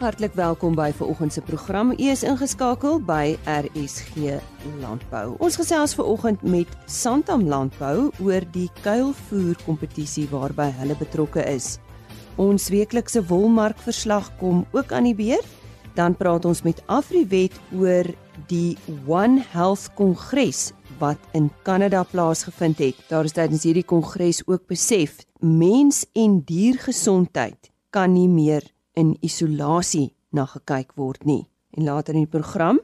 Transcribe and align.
Hartlik 0.00 0.32
welkom 0.32 0.72
by 0.72 0.92
vanoggend 0.96 1.32
se 1.32 1.42
program. 1.44 1.90
U 1.92 2.06
is 2.08 2.22
ingeskakel 2.24 3.02
by 3.04 3.34
RSG 3.44 4.38
Landbou. 4.80 5.34
Ons 5.44 5.58
gesels 5.60 5.92
vanoggend 5.92 6.40
met 6.40 6.72
Santam 6.88 7.44
Landbou 7.44 8.06
oor 8.24 8.46
die 8.54 8.70
kuilvoer 8.80 9.60
kompetisie 9.66 10.24
waarby 10.32 10.70
hulle 10.78 10.96
betrokke 10.96 11.44
is. 11.44 11.74
Ons 12.40 12.70
weeklikse 12.72 13.20
wolmarkverslag 13.28 14.32
kom 14.40 14.64
ook 14.72 14.96
aan 14.96 15.10
die 15.10 15.14
beurt. 15.20 15.52
Dan 16.00 16.16
praat 16.16 16.48
ons 16.48 16.64
met 16.64 16.80
Afriwet 16.88 17.60
oor 17.76 18.08
die 18.48 18.78
One 19.04 19.44
Health 19.52 19.92
Kongres 20.00 20.70
wat 20.96 21.20
in 21.36 21.52
Kanada 21.68 22.06
plaasgevind 22.08 22.80
het. 22.80 23.04
Daar 23.12 23.28
is 23.28 23.36
tydens 23.36 23.68
hierdie 23.68 23.84
kongres 23.84 24.40
ook 24.48 24.64
besef 24.64 25.20
mens 25.44 26.06
en 26.16 26.40
diergesondheid 26.48 27.68
kan 27.92 28.16
nie 28.16 28.30
meer 28.32 28.64
in 28.94 29.16
isolasie 29.20 30.14
na 30.30 30.46
gekyk 30.46 30.94
word 30.94 31.24
nie. 31.24 31.48
En 31.76 31.84
later 31.84 32.14
in 32.14 32.26
die 32.26 32.30
program 32.38 32.80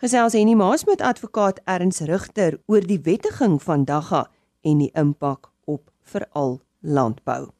gesels 0.00 0.32
Henny 0.32 0.54
Maas 0.54 0.84
met 0.88 1.02
advokaat 1.04 1.60
Erns 1.64 2.00
Rigter 2.08 2.58
oor 2.66 2.84
die 2.86 3.00
wettiging 3.04 3.58
van 3.62 3.84
Dagga 3.84 4.26
en 4.62 4.78
die 4.78 4.90
impak 4.94 5.50
op 5.64 5.90
veral 6.02 6.60
landbou. 6.80 7.50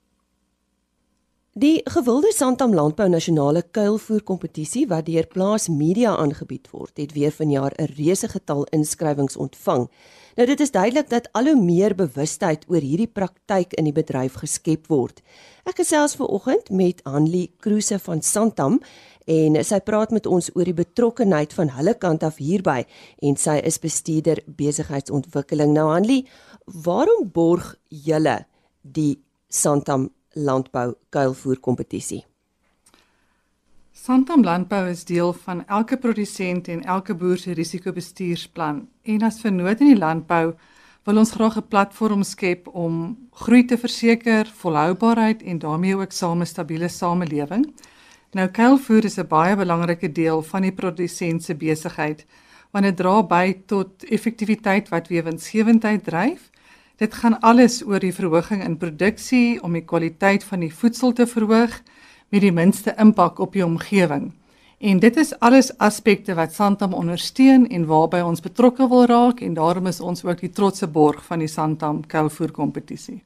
Die 1.59 1.81
gewilde 1.85 2.31
Santam 2.31 2.71
Landbou 2.75 3.09
Nasionale 3.09 3.65
Kuilvoer 3.75 4.21
Kompetisie 4.23 4.85
wat 4.87 5.09
deur 5.09 5.27
Plaas 5.27 5.65
Media 5.67 6.13
aangebied 6.15 6.69
word, 6.71 6.93
het 6.95 7.11
weer 7.13 7.33
vanjaar 7.35 7.75
'n 7.75 7.91
reuse 7.97 8.29
getal 8.29 8.65
inskrywings 8.71 9.37
ontvang. 9.37 9.91
Nou 10.37 10.47
dit 10.47 10.61
is 10.61 10.71
duidelik 10.71 11.09
dat 11.11 11.29
al 11.33 11.45
hoe 11.45 11.63
meer 11.63 11.95
bewustheid 11.95 12.65
oor 12.69 12.81
hierdie 12.81 13.11
praktyk 13.11 13.73
in 13.73 13.85
die 13.85 13.93
bedryf 13.93 14.35
geskep 14.35 14.87
word. 14.87 15.23
Ek 15.65 15.77
gesels 15.77 16.15
ver 16.15 16.27
oggend 16.27 16.71
met 16.71 17.01
Hanlie 17.03 17.51
Kruse 17.59 17.98
van 17.98 18.23
Santam 18.23 18.81
en 19.27 19.64
sy 19.64 19.81
praat 19.81 20.11
met 20.11 20.27
ons 20.27 20.51
oor 20.55 20.64
die 20.64 20.85
betrokkeheid 20.85 21.53
van 21.53 21.69
hulle 21.69 21.95
kant 21.95 22.23
af 22.23 22.37
hierby 22.37 22.85
en 23.23 23.37
sy 23.37 23.61
is 23.64 23.79
bestuurder 23.79 24.39
besigheidsontwikkeling. 24.47 25.73
Nou 25.73 25.91
Hanlie, 25.91 26.27
waarom 26.64 27.31
borg 27.33 27.77
julle 27.89 28.47
die 28.83 29.19
Santam 29.48 30.11
landbou 30.34 30.95
kuilvoer 31.09 31.61
kompetisie. 31.61 32.25
Santam 33.92 34.42
Landbou 34.45 34.89
is 34.89 35.05
deel 35.05 35.33
van 35.33 35.67
elke 35.67 35.97
produsent 35.97 36.69
en 36.69 36.84
elke 36.84 37.14
boer 37.14 37.36
se 37.36 37.53
risikobestuursplan 37.53 38.89
en 39.03 39.23
as 39.23 39.41
vernoot 39.41 39.81
in 39.81 39.91
die 39.92 39.98
landbou 39.98 40.55
wil 41.05 41.19
ons 41.19 41.33
graag 41.36 41.56
'n 41.56 41.69
platform 41.69 42.23
skep 42.23 42.69
om 42.69 43.19
groei 43.33 43.64
te 43.64 43.77
verseker, 43.77 44.47
volhoubaarheid 44.47 45.42
en 45.42 45.58
daarmee 45.58 45.97
ook 45.97 46.12
same 46.12 46.45
stabiele 46.45 46.89
samelewing. 46.89 47.75
Nou 48.33 48.48
kuilvoer 48.48 49.05
is 49.05 49.19
'n 49.19 49.27
baie 49.27 49.56
belangrike 49.56 50.12
deel 50.12 50.42
van 50.42 50.62
die 50.62 50.73
produsent 50.73 51.42
se 51.42 51.55
besigheid 51.55 52.27
want 52.70 52.84
dit 52.84 52.97
dra 52.97 53.23
by 53.23 53.62
tot 53.67 54.05
effektiwiteit 54.05 54.89
wat 54.89 55.08
winsgewendheid 55.08 56.05
dryf 56.05 56.51
Dit 57.01 57.15
gaan 57.15 57.39
alles 57.41 57.79
oor 57.87 58.03
die 58.03 58.12
verhoging 58.12 58.61
in 58.61 58.75
produksie 58.77 59.62
om 59.65 59.73
die 59.73 59.87
kwaliteit 59.89 60.43
van 60.45 60.61
die 60.61 60.75
voedsel 60.75 61.15
te 61.17 61.25
verhoog 61.27 61.79
met 62.29 62.42
die 62.45 62.53
minste 62.53 62.92
impak 63.01 63.39
op 63.41 63.55
die 63.57 63.65
omgewing. 63.65 64.27
En 64.84 64.98
dit 65.01 65.17
is 65.17 65.33
alles 65.41 65.70
aspekte 65.79 66.34
wat 66.37 66.53
Santam 66.53 66.92
ondersteun 66.92 67.65
en 67.73 67.87
waarby 67.89 68.20
ons 68.20 68.45
betrokke 68.45 68.89
wil 68.89 69.07
raak 69.09 69.41
en 69.41 69.55
daarom 69.57 69.89
is 69.89 70.01
ons 70.01 70.20
ook 70.25 70.42
die 70.45 70.53
trotse 70.53 70.87
borg 70.87 71.23
van 71.25 71.41
die 71.41 71.48
Santam 71.48 72.03
Kuilvoer 72.07 72.53
kompetisie. 72.53 73.23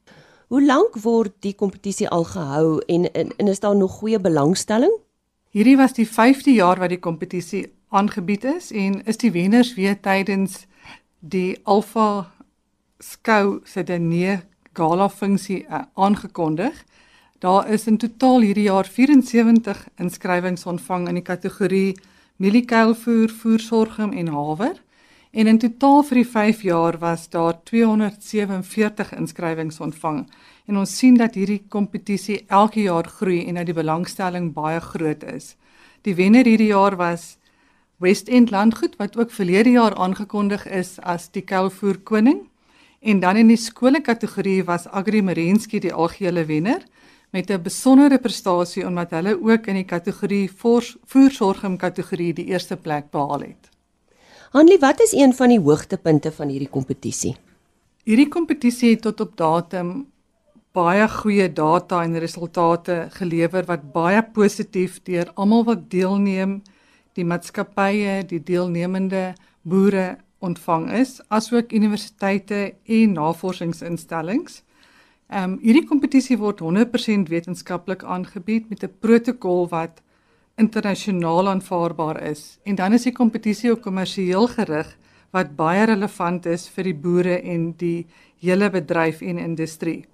Hoe 0.47 0.63
lank 0.63 0.95
word 1.03 1.35
die 1.43 1.53
kompetisie 1.53 2.07
al 2.07 2.23
gehou 2.23 2.79
en, 2.87 3.09
en 3.11 3.33
en 3.37 3.47
is 3.51 3.59
daar 3.59 3.75
nog 3.75 3.99
goeie 3.99 4.19
belangstelling? 4.19 4.93
Hierdie 5.51 5.75
was 5.75 5.97
die 5.99 6.07
5de 6.07 6.55
jaar 6.55 6.79
wat 6.79 6.95
die 6.95 7.03
kompetisie 7.03 7.65
aangebied 7.89 8.47
is 8.55 8.71
en 8.71 9.01
is 9.03 9.19
die 9.19 9.31
wenners 9.35 9.73
weer 9.75 9.99
tydens 9.99 10.63
die 11.19 11.59
Alpha 11.63 12.34
skou 12.99 13.61
se 13.65 13.83
denie 13.83 14.39
gala 14.75 15.09
funksie 15.09 15.65
uh, 15.69 15.85
aangekondig. 15.95 16.75
Daar 17.39 17.67
is 17.69 17.87
in 17.87 17.97
totaal 17.97 18.41
hierdie 18.41 18.69
jaar 18.69 18.87
74 18.87 19.87
inskrywings 19.99 20.65
ontvang 20.65 21.07
in 21.09 21.19
die 21.19 21.25
kategorie 21.25 21.95
mieliekeilvoer, 22.37 23.29
voersorgum 23.29 24.13
en 24.13 24.27
haver. 24.27 24.79
En 25.35 25.47
in 25.51 25.59
totaal 25.59 26.03
vir 26.07 26.21
die 26.21 26.29
5 26.31 26.61
jaar 26.63 26.97
was 26.99 27.27
daar 27.29 27.57
247 27.67 29.11
inskrywings 29.17 29.79
ontvang. 29.83 30.23
En 30.65 30.77
ons 30.79 30.97
sien 30.97 31.17
dat 31.19 31.35
hierdie 31.35 31.65
kompetisie 31.69 32.45
elke 32.47 32.81
jaar 32.87 33.07
groei 33.19 33.43
en 33.47 33.59
dat 33.59 33.67
die 33.67 33.75
belangstelling 33.75 34.53
baie 34.55 34.79
groot 34.79 35.23
is. 35.27 35.55
Die 36.07 36.15
wenner 36.15 36.47
hierdie 36.47 36.71
jaar 36.71 36.95
was 36.95 37.35
West 37.99 38.27
End 38.27 38.51
Landgoed 38.51 38.95
wat 38.95 39.17
ook 39.17 39.31
verlede 39.31 39.75
jaar 39.75 39.95
aangekondig 39.95 40.67
is 40.67 40.99
as 41.03 41.27
die 41.31 41.43
kuilvoer 41.43 41.99
koning. 42.03 42.45
En 43.05 43.19
dan 43.21 43.37
in 43.37 43.51
die 43.51 43.59
skole 43.61 43.99
kategorie 44.01 44.63
was 44.65 44.87
Agri 44.89 45.21
Marensky 45.21 45.77
die 45.79 45.93
algehele 45.93 46.45
wenner 46.49 46.81
met 47.29 47.51
'n 47.51 47.61
besondere 47.61 48.17
prestasie 48.17 48.85
omdat 48.87 49.11
hulle 49.11 49.37
ook 49.41 49.67
in 49.67 49.75
die 49.75 49.85
kategorie 49.85 50.49
voersorgum 51.05 51.77
kategorie 51.77 52.33
die 52.33 52.45
eerste 52.45 52.75
plek 52.75 53.11
behaal 53.11 53.39
het. 53.39 53.69
Hanlie, 54.51 54.79
wat 54.79 55.01
is 55.01 55.13
een 55.13 55.33
van 55.33 55.49
die 55.49 55.59
hoogtepunte 55.59 56.31
van 56.31 56.47
hierdie 56.47 56.69
kompetisie? 56.69 57.35
Hierdie 58.03 58.27
kompetisie 58.27 58.89
het 58.89 59.01
tot 59.01 59.19
op 59.19 59.37
datum 59.37 60.07
baie 60.71 61.07
goeie 61.07 61.53
data 61.53 62.03
en 62.03 62.19
resultate 62.19 63.07
gelewer 63.09 63.65
wat 63.65 63.91
baie 63.91 64.23
positief 64.23 65.03
deur 65.03 65.31
almal 65.35 65.63
wat 65.63 65.89
deelneem, 65.89 66.61
die 67.13 67.25
maatskappye, 67.25 68.25
die 68.25 68.43
deelnemende 68.43 69.33
boere 69.61 70.17
ontvang 70.45 70.91
is, 70.99 71.17
asook 71.33 71.73
universiteite 71.73 72.75
en 72.85 73.17
navorsingsinstellings. 73.17 74.61
Ehm 75.29 75.55
um, 75.55 75.59
hierdie 75.61 75.87
kompetisie 75.89 76.37
word 76.37 76.61
100% 76.61 77.31
wetenskaplik 77.33 78.03
aangebied 78.03 78.69
met 78.69 78.83
'n 78.83 78.93
protokol 78.99 79.67
wat 79.69 80.01
internasionaal 80.55 81.49
aanvaarbaar 81.49 82.21
is. 82.23 82.59
En 82.63 82.75
dan 82.75 82.93
is 82.93 83.03
die 83.03 83.11
kompetisie 83.11 83.71
ook 83.71 83.81
kommersieel 83.81 84.47
gerig 84.47 84.97
wat 85.31 85.55
baie 85.55 85.85
relevant 85.85 86.45
is 86.45 86.67
vir 86.69 86.83
die 86.83 86.95
boere 86.95 87.41
en 87.41 87.73
die 87.77 88.05
hele 88.39 88.69
bedryf 88.69 89.21
en 89.21 89.37
industrie. 89.37 90.05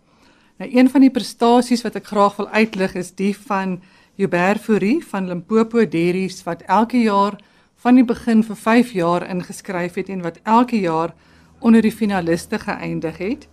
Nou 0.57 0.69
een 0.71 0.89
van 0.89 1.01
die 1.01 1.13
prestasies 1.13 1.81
wat 1.81 1.95
ek 1.95 2.09
graag 2.09 2.35
wil 2.37 2.47
uitlig 2.47 2.95
is 2.95 3.11
die 3.17 3.33
van 3.37 3.79
Hubert 4.15 4.61
Fourie 4.61 4.99
van 5.05 5.27
Limpopo 5.27 5.85
Dairies 5.85 6.43
wat 6.43 6.61
elke 6.61 6.97
jaar 7.01 7.37
van 7.81 7.97
die 7.97 8.05
begin 8.05 8.43
vir 8.45 8.55
5 8.55 8.91
jaar 8.93 9.25
ingeskryf 9.25 9.97
het 9.97 10.09
en 10.09 10.21
wat 10.21 10.39
elke 10.43 10.79
jaar 10.79 11.15
onder 11.59 11.81
die 11.81 11.93
finaliste 11.93 12.59
geëindig 12.59 13.17
het. 13.17 13.47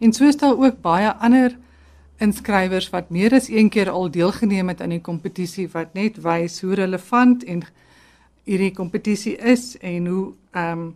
En 0.00 0.12
so 0.12 0.24
is 0.24 0.36
daar 0.40 0.56
ook 0.56 0.80
baie 0.80 1.12
ander 1.12 1.56
inskrywers 2.18 2.90
wat 2.90 3.10
meer 3.10 3.34
as 3.34 3.48
een 3.48 3.68
keer 3.68 3.90
al 3.90 4.10
deelgeneem 4.10 4.68
het 4.68 4.80
aan 4.80 4.94
die 4.94 5.02
kompetisie 5.04 5.68
wat 5.72 5.94
net 5.94 6.20
wys 6.22 6.60
hoe 6.62 6.74
relevant 6.74 7.44
en 7.44 7.64
hierdie 8.44 8.72
kompetisie 8.72 9.36
is 9.36 9.74
en 9.80 10.06
hoe 10.06 10.26
ehm 10.52 10.78
um, 10.78 10.92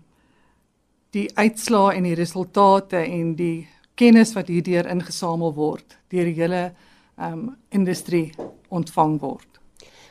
die 1.17 1.31
uitslae 1.41 1.95
en 1.97 2.05
die 2.05 2.15
resultate 2.15 2.99
en 3.01 3.33
die 3.35 3.69
kennis 3.97 4.35
wat 4.37 4.51
hierdeur 4.53 4.87
ingesamel 4.93 5.55
word 5.57 5.97
deur 6.13 6.29
die 6.29 6.37
hele 6.37 6.73
ehm 7.17 7.33
um, 7.33 7.57
industrie 7.69 8.33
ontvang 8.69 9.21
word. 9.21 9.58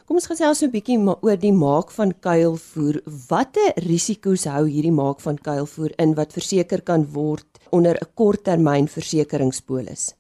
Kom 0.08 0.16
ons 0.22 0.30
gesels 0.32 0.62
'n 0.64 0.72
bietjie 0.72 0.96
oor 1.04 1.36
die 1.36 1.52
maak 1.52 1.90
van 1.92 2.14
kuilvoer. 2.24 3.02
Watter 3.28 3.74
risiko's 3.84 4.46
hou 4.48 4.64
hierdie 4.64 4.92
maak 4.96 5.20
van 5.20 5.36
kuilvoer 5.36 5.92
in 6.00 6.14
wat 6.16 6.32
verseker 6.32 6.82
kan 6.82 7.04
word 7.12 7.60
onder 7.72 7.98
'n 8.00 8.08
korttermynversekeringspolis? 8.16 10.14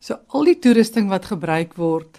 So 0.00 0.18
al 0.34 0.44
die 0.44 0.58
toerusting 0.58 1.08
wat 1.08 1.26
gebruik 1.26 1.76
word 1.76 2.18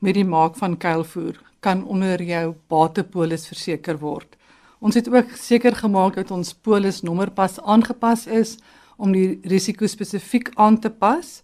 met 0.00 0.14
die 0.14 0.24
maak 0.24 0.56
van 0.56 0.76
kuilvoer 0.76 1.40
kan 1.60 1.82
onder 1.86 2.22
jou 2.22 2.54
batepolis 2.68 3.46
verseker 3.48 3.98
word. 3.98 4.36
Ons 4.82 4.94
het 4.94 5.08
ook 5.08 5.30
seker 5.36 5.74
gemaak 5.74 6.14
dat 6.14 6.30
ons 6.30 6.52
polisnommerpas 6.52 7.58
aangepas 7.60 8.26
is 8.26 8.58
om 8.98 9.12
die 9.12 9.40
risiko 9.44 9.86
spesifiek 9.86 10.50
aan 10.56 10.78
te 10.78 10.90
pas. 10.90 11.42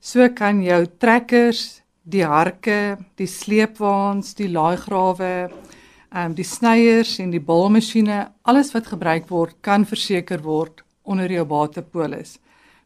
So 0.00 0.28
kan 0.28 0.62
jou 0.62 0.86
trekkers 0.98 1.83
die 2.04 2.24
harke, 2.24 2.98
die 3.16 3.28
sleepwaens, 3.28 4.34
die 4.36 4.48
laaigrawe, 4.52 5.50
ehm 6.14 6.30
um, 6.30 6.34
die 6.36 6.46
snyers 6.46 7.16
en 7.18 7.32
die 7.32 7.42
balmasjiene, 7.42 8.28
alles 8.46 8.70
wat 8.74 8.86
gebruik 8.92 9.26
word 9.32 9.56
kan 9.66 9.84
verseker 9.84 10.44
word 10.44 10.84
onder 11.02 11.30
jou 11.32 11.44
batepolis 11.44 12.38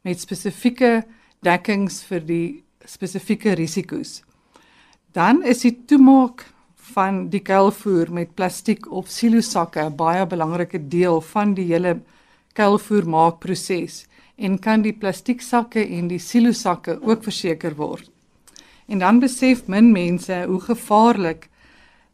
met 0.06 0.20
spesifieke 0.20 1.02
dekkings 1.44 2.00
vir 2.08 2.22
die 2.24 2.46
spesifieke 2.88 3.52
risiko's. 3.58 4.22
Dan 5.12 5.42
is 5.42 5.64
die 5.66 5.74
toemaak 5.90 6.46
van 6.94 7.26
die 7.28 7.42
kuilvoer 7.44 8.10
met 8.14 8.34
plastiek 8.38 8.86
of 8.90 9.10
silosakke 9.12 9.84
'n 9.84 9.96
baie 9.96 10.26
belangrike 10.26 10.80
deel 10.88 11.20
van 11.20 11.54
die 11.54 11.66
hele 11.72 12.00
kuilvoermaakproses 12.54 14.06
en 14.36 14.58
kan 14.58 14.82
die 14.82 14.92
plastieksakke 14.92 15.84
en 15.98 16.08
die 16.08 16.18
silosakke 16.18 16.98
ook 17.02 17.22
verseker 17.22 17.76
word. 17.76 18.10
En 18.88 18.98
dan 18.98 19.18
besef 19.20 19.66
min 19.68 19.92
mense 19.92 20.44
hoe 20.48 20.60
gevaarlik 20.60 21.48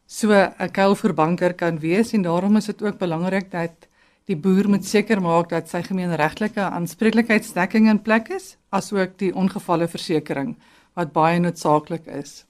so 0.05 0.31
'n 0.31 0.71
kuilvoerbanker 0.71 1.53
kan 1.53 1.79
wees 1.79 2.11
en 2.11 2.21
daarom 2.21 2.55
is 2.55 2.65
dit 2.65 2.83
ook 2.83 2.97
belangrik 2.97 3.51
dat 3.51 3.87
die 4.25 4.37
boer 4.37 4.69
moet 4.69 4.85
seker 4.85 5.21
maak 5.21 5.49
dat 5.49 5.69
sy 5.69 5.81
gemeenregtelike 5.81 6.61
aanspreeklikheidsdekking 6.61 7.89
in 7.89 8.01
plek 8.01 8.29
is, 8.29 8.57
asook 8.69 9.17
die 9.17 9.35
ongevalleversekering 9.35 10.55
wat 10.93 11.13
baie 11.13 11.39
noodsaaklik 11.39 12.07
is. 12.07 12.45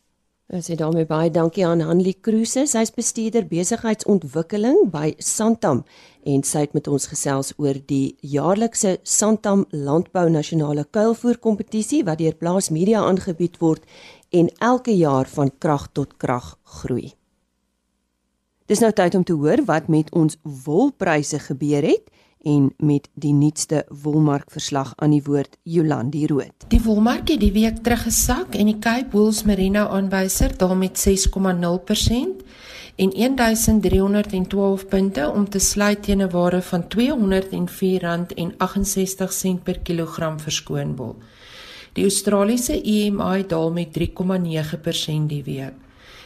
Ons 0.54 0.68
sê 0.70 0.76
daarmee 0.78 1.08
baie 1.10 1.32
dankie 1.34 1.64
aan 1.66 1.82
Hanlie 1.82 2.20
Kruse, 2.22 2.68
sy's 2.70 2.92
bestuurder 2.94 3.48
besigheidsontwikkeling 3.50 4.92
by 4.94 5.16
Santam 5.18 5.80
en 6.22 6.44
sy 6.46 6.68
het 6.68 6.76
met 6.78 6.86
ons 6.86 7.08
gesels 7.10 7.50
oor 7.58 7.80
die 7.90 8.14
jaarlikse 8.22 9.00
Santam 9.02 9.64
Landbou 9.74 10.28
Nasionale 10.30 10.86
Kuilvoer 10.86 11.40
Kompetisie 11.42 12.04
wat 12.06 12.22
deur 12.22 12.38
Plaas 12.38 12.70
Media 12.70 13.02
aangebied 13.02 13.58
word 13.58 13.90
en 14.30 14.50
elke 14.58 14.98
jaar 14.98 15.28
van 15.28 15.52
krag 15.58 15.88
tot 15.92 16.18
krag 16.18 16.58
groei. 16.64 17.14
Dis 18.66 18.80
nou 18.80 18.92
tyd 18.92 19.16
om 19.16 19.24
te 19.24 19.34
hoor 19.34 19.62
wat 19.66 19.88
met 19.88 20.12
ons 20.12 20.38
wolpryse 20.42 21.40
gebeur 21.40 21.86
het 21.86 22.10
en 22.46 22.70
met 22.78 23.10
die 23.14 23.34
nuutste 23.34 23.86
wolmarkverslag 24.04 24.94
aan 24.96 25.10
die 25.16 25.24
woord 25.26 25.58
Jolandi 25.64 26.28
Rood. 26.30 26.54
Die 26.70 26.82
wolmark 26.82 27.30
het 27.30 27.40
die 27.42 27.52
week 27.54 27.78
teruggesak 27.86 28.56
en 28.56 28.66
die 28.70 28.80
Cape 28.80 29.18
Wools 29.18 29.44
Merino 29.50 29.88
aanwyser 29.98 30.58
daal 30.58 30.76
met 30.78 31.02
6,0% 31.02 31.06
en 32.96 33.10
1312 33.10 34.88
punte 34.88 35.32
om 35.32 35.50
te 35.50 35.60
sluit 35.60 36.04
teen 36.04 36.22
'n 36.22 36.30
waarde 36.30 36.62
van 36.62 36.84
R204.68 36.84 39.64
per 39.64 39.80
kilogram 39.80 40.40
verskoon 40.40 40.96
wol. 40.96 41.16
Die 41.96 42.04
Australiese 42.04 42.76
EMI 42.76 43.46
daal 43.48 43.70
met 43.72 43.94
3,9% 43.96 45.30
die 45.32 45.44
week. 45.46 45.76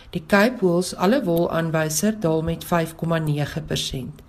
Die 0.10 0.24
Cape 0.26 0.58
Wools 0.66 0.96
alle 0.98 1.20
wol 1.28 1.46
aanwyser 1.54 2.16
daal 2.20 2.42
met 2.42 2.66
5,9%. 2.66 4.24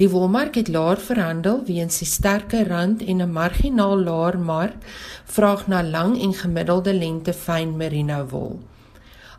Die 0.00 0.08
wolmark 0.10 0.58
het 0.58 0.72
laer 0.74 0.98
verhandel 0.98 1.60
weens 1.68 2.00
die 2.02 2.08
sterker 2.10 2.66
rand 2.66 3.04
en 3.06 3.22
'n 3.22 3.32
marginaal 3.32 4.02
laer 4.08 4.38
mark 4.38 4.82
vraag 5.24 5.66
na 5.68 5.82
lang 5.82 6.18
en 6.20 6.34
gemiddelde 6.34 6.94
lengte 6.94 7.32
fyn 7.32 7.76
merino 7.76 8.26
wol. 8.26 8.58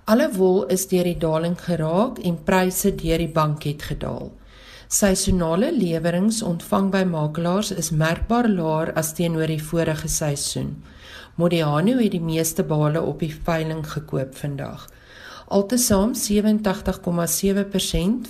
Alle 0.05 0.29
wol 0.31 0.65
is 0.65 0.87
deur 0.87 1.03
die 1.03 1.17
daling 1.17 1.59
geraak 1.59 2.19
en 2.19 2.43
pryse 2.43 2.95
deur 2.95 3.17
die 3.17 3.33
bank 3.33 3.63
het 3.63 3.83
gedaal. 3.83 4.31
Seisonale 4.87 5.71
leweringe 5.71 6.45
ontvang 6.45 6.91
by 6.91 7.03
makelaars 7.03 7.71
is 7.71 7.89
merkbaar 7.91 8.49
laer 8.49 8.93
as 8.93 9.13
teenoor 9.13 9.47
die 9.47 9.63
vorige 9.63 10.07
seisoen. 10.07 10.83
Modiano 11.35 11.97
het 11.97 12.11
die 12.13 12.21
meeste 12.21 12.63
bale 12.63 13.01
op 13.01 13.19
die 13.19 13.33
veiling 13.33 13.91
gekoop 13.91 14.35
vandag. 14.37 14.89
Altesaam 15.47 16.13
87,7% 16.13 16.19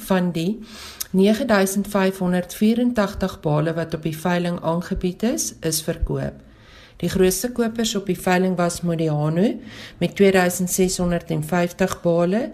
van 0.05 0.31
die 0.31 0.63
9584 1.11 3.39
bale 3.43 3.73
wat 3.73 3.93
op 3.93 4.03
die 4.07 4.17
veiling 4.17 4.61
aangebied 4.61 5.23
is, 5.23 5.53
is 5.59 5.81
verkoop. 5.83 6.33
Die 7.03 7.09
grootste 7.09 7.51
kopers 7.51 7.95
op 7.95 8.05
die 8.07 8.19
veiling 8.19 8.55
was 8.55 8.81
Modiano 8.81 9.59
met 9.99 10.15
2650 10.15 12.01
bale, 12.01 12.51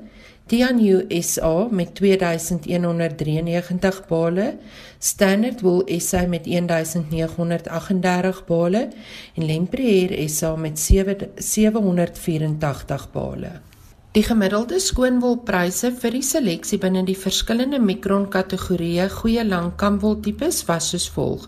Tianyu 0.49 1.05
SA 1.21 1.67
met 1.69 1.93
2193 1.95 4.05
bale, 4.09 4.57
Standard 4.97 5.61
Wool 5.61 5.83
SA 6.01 6.25
met 6.25 6.45
1938 6.45 8.45
bale 8.47 8.89
en 9.35 9.45
Lempriere 9.45 10.27
SA 10.27 10.55
met 10.55 10.79
784 10.79 13.09
bale. 13.13 13.68
Die 14.09 14.23
gemiddelde 14.25 14.79
skoonwolpryse 14.81 15.91
vir 16.01 16.15
die 16.17 16.25
seleksie 16.25 16.79
binne 16.81 17.03
die 17.05 17.13
verskillende 17.23 17.77
mikron 17.77 18.23
kategorieë 18.33 19.05
goeie 19.13 19.43
lang 19.45 19.77
kamwol 19.77 20.17
tipes 20.25 20.65
was 20.65 20.89
soos 20.89 21.05
volg: 21.13 21.45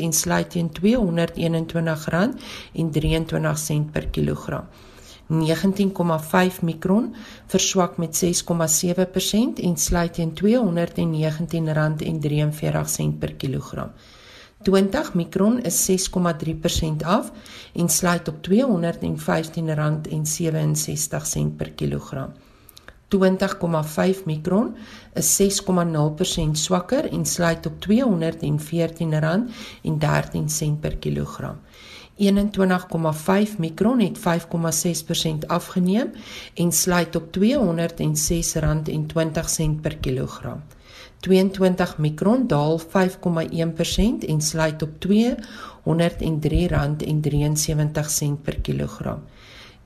en 0.00 0.12
sluit 0.12 0.50
teen 0.50 0.70
R221,23 0.70 0.76
per 3.92 4.08
kilogram. 4.08 4.64
19,5 5.28 6.60
mikron 6.60 7.14
verswak 7.46 7.96
met 7.96 8.24
6,7% 8.24 8.28
en 9.62 9.76
sluit 9.76 10.14
teen 10.14 10.32
R219,43 10.32 10.38
per 13.18 13.34
kilogram. 13.34 13.90
20 14.62 15.14
mikron 15.14 15.62
is 15.62 15.90
6,3% 15.90 16.96
af 17.04 17.32
en 17.72 17.88
sluit 17.88 18.28
op 18.28 18.36
R215,67 18.36 18.46
per 21.56 21.70
kilogram. 21.70 22.32
20,5 23.14 24.24
mikron 24.24 24.76
is 25.14 25.42
6,0% 25.42 26.50
swakker 26.52 27.12
en 27.12 27.26
sluit 27.26 27.66
op 27.66 27.86
R214,13 27.88 27.98
per 30.80 30.96
kilogram. 30.96 31.56
21,5 32.16 33.58
mikron 33.58 34.00
het 34.00 34.18
5,6% 34.18 34.22
afgeneem 35.46 36.10
en 36.54 36.72
sluit 36.72 37.16
op 37.16 37.36
R206,20 37.38 37.40
per 39.80 39.96
kilogram. 39.96 40.62
22 41.20 41.98
mikron 41.98 42.46
daal 42.46 42.80
5,1% 42.80 42.86
en 44.28 44.40
sluit 44.40 44.82
op 44.82 44.90
R203,73 45.06 45.12
per 48.42 48.60
kilogram. 48.60 49.22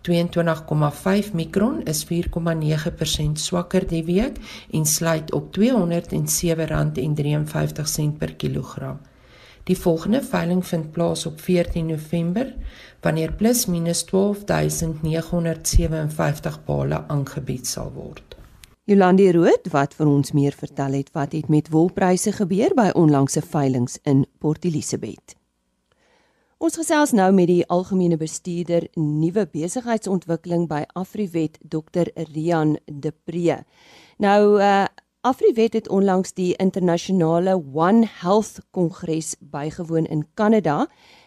22,5 0.03 1.33
mikron 1.33 1.83
is 1.85 2.07
4,9% 2.07 3.33
swakker 3.33 3.89
die 3.89 4.05
week 4.05 4.37
en 4.71 4.87
sluit 4.87 5.33
op 5.33 5.59
R207,53 5.59 5.63
per 8.19 8.35
kilogram. 8.35 8.99
Die 9.69 9.79
volgende 9.79 10.23
veiling 10.23 10.67
vind 10.67 10.93
plaas 10.93 11.27
op 11.27 11.41
14 11.41 11.87
November 11.87 12.55
wanneer 13.01 13.33
plus 13.33 13.67
minus 13.67 14.05
12957 14.05 16.65
bale 16.65 17.05
aangebied 17.07 17.67
sal 17.67 17.93
word. 17.93 18.39
Jolandi 18.89 19.27
Rood 19.37 19.67
wat 19.75 19.93
vir 19.99 20.09
ons 20.09 20.33
meer 20.33 20.55
vertel 20.57 20.95
het 20.97 21.11
wat 21.13 21.35
het 21.37 21.51
met 21.53 21.69
wolpryse 21.69 22.33
gebeur 22.33 22.73
by 22.75 22.89
onlangse 22.97 23.43
veilinge 23.45 24.01
in 24.09 24.25
Port 24.41 24.65
Elizabeth. 24.65 25.38
Ons 26.59 26.75
gesels 26.75 27.13
nou 27.15 27.29
met 27.31 27.47
die 27.47 27.63
algemene 27.71 28.17
bestuurder 28.19 28.89
nuwe 28.99 29.45
besigheidsontwikkeling 29.47 30.65
by 30.67 30.81
Afriwet 30.99 31.61
Dr 31.63 32.09
Rian 32.33 32.73
De 32.91 33.13
Pre. 33.15 33.61
Nou 34.19 34.59
uh 34.59 34.89
Afriwet 35.27 35.75
het 35.75 35.89
onlangs 35.91 36.33
die 36.35 36.57
internasionale 36.59 37.55
One 37.75 38.07
Health 38.23 38.59
Kongres 38.71 39.37
bygewoon 39.39 40.07
in 40.07 40.27
Kanada 40.35 40.87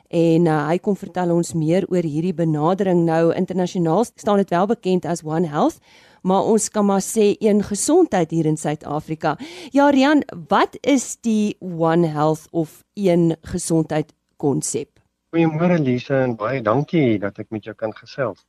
en 0.10 0.48
uh, 0.48 0.68
hy 0.68 0.78
kom 0.84 0.96
vertel 1.00 1.32
ons 1.32 1.54
meer 1.54 1.88
oor 1.92 2.04
hierdie 2.04 2.36
benadering 2.36 3.04
nou 3.08 3.34
internasionaal 3.36 4.08
staan 4.10 4.40
dit 4.44 4.52
wel 4.52 4.68
bekend 4.68 5.06
as 5.08 5.24
One 5.24 5.48
Health 5.48 5.80
maar 6.24 6.44
ons 6.44 6.68
kan 6.72 6.88
maar 6.88 7.04
sê 7.04 7.36
een 7.40 7.64
gesondheid 7.64 8.32
hier 8.32 8.52
in 8.52 8.58
Suid-Afrika. 8.58 9.38
Ja 9.72 9.88
Rian, 9.92 10.26
wat 10.52 10.76
is 10.82 11.16
die 11.24 11.56
One 11.60 12.08
Health 12.08 12.48
of 12.52 12.82
een 12.96 13.36
gesondheid 13.42 14.12
konsep? 14.36 14.91
Goeiemôre 15.32 15.78
Lise 15.80 16.18
en 16.26 16.34
baie 16.40 16.58
dankie 16.60 17.16
dat 17.24 17.38
ek 17.40 17.54
met 17.56 17.64
jou 17.64 17.74
kan 17.82 17.94
gesels. 17.96 18.42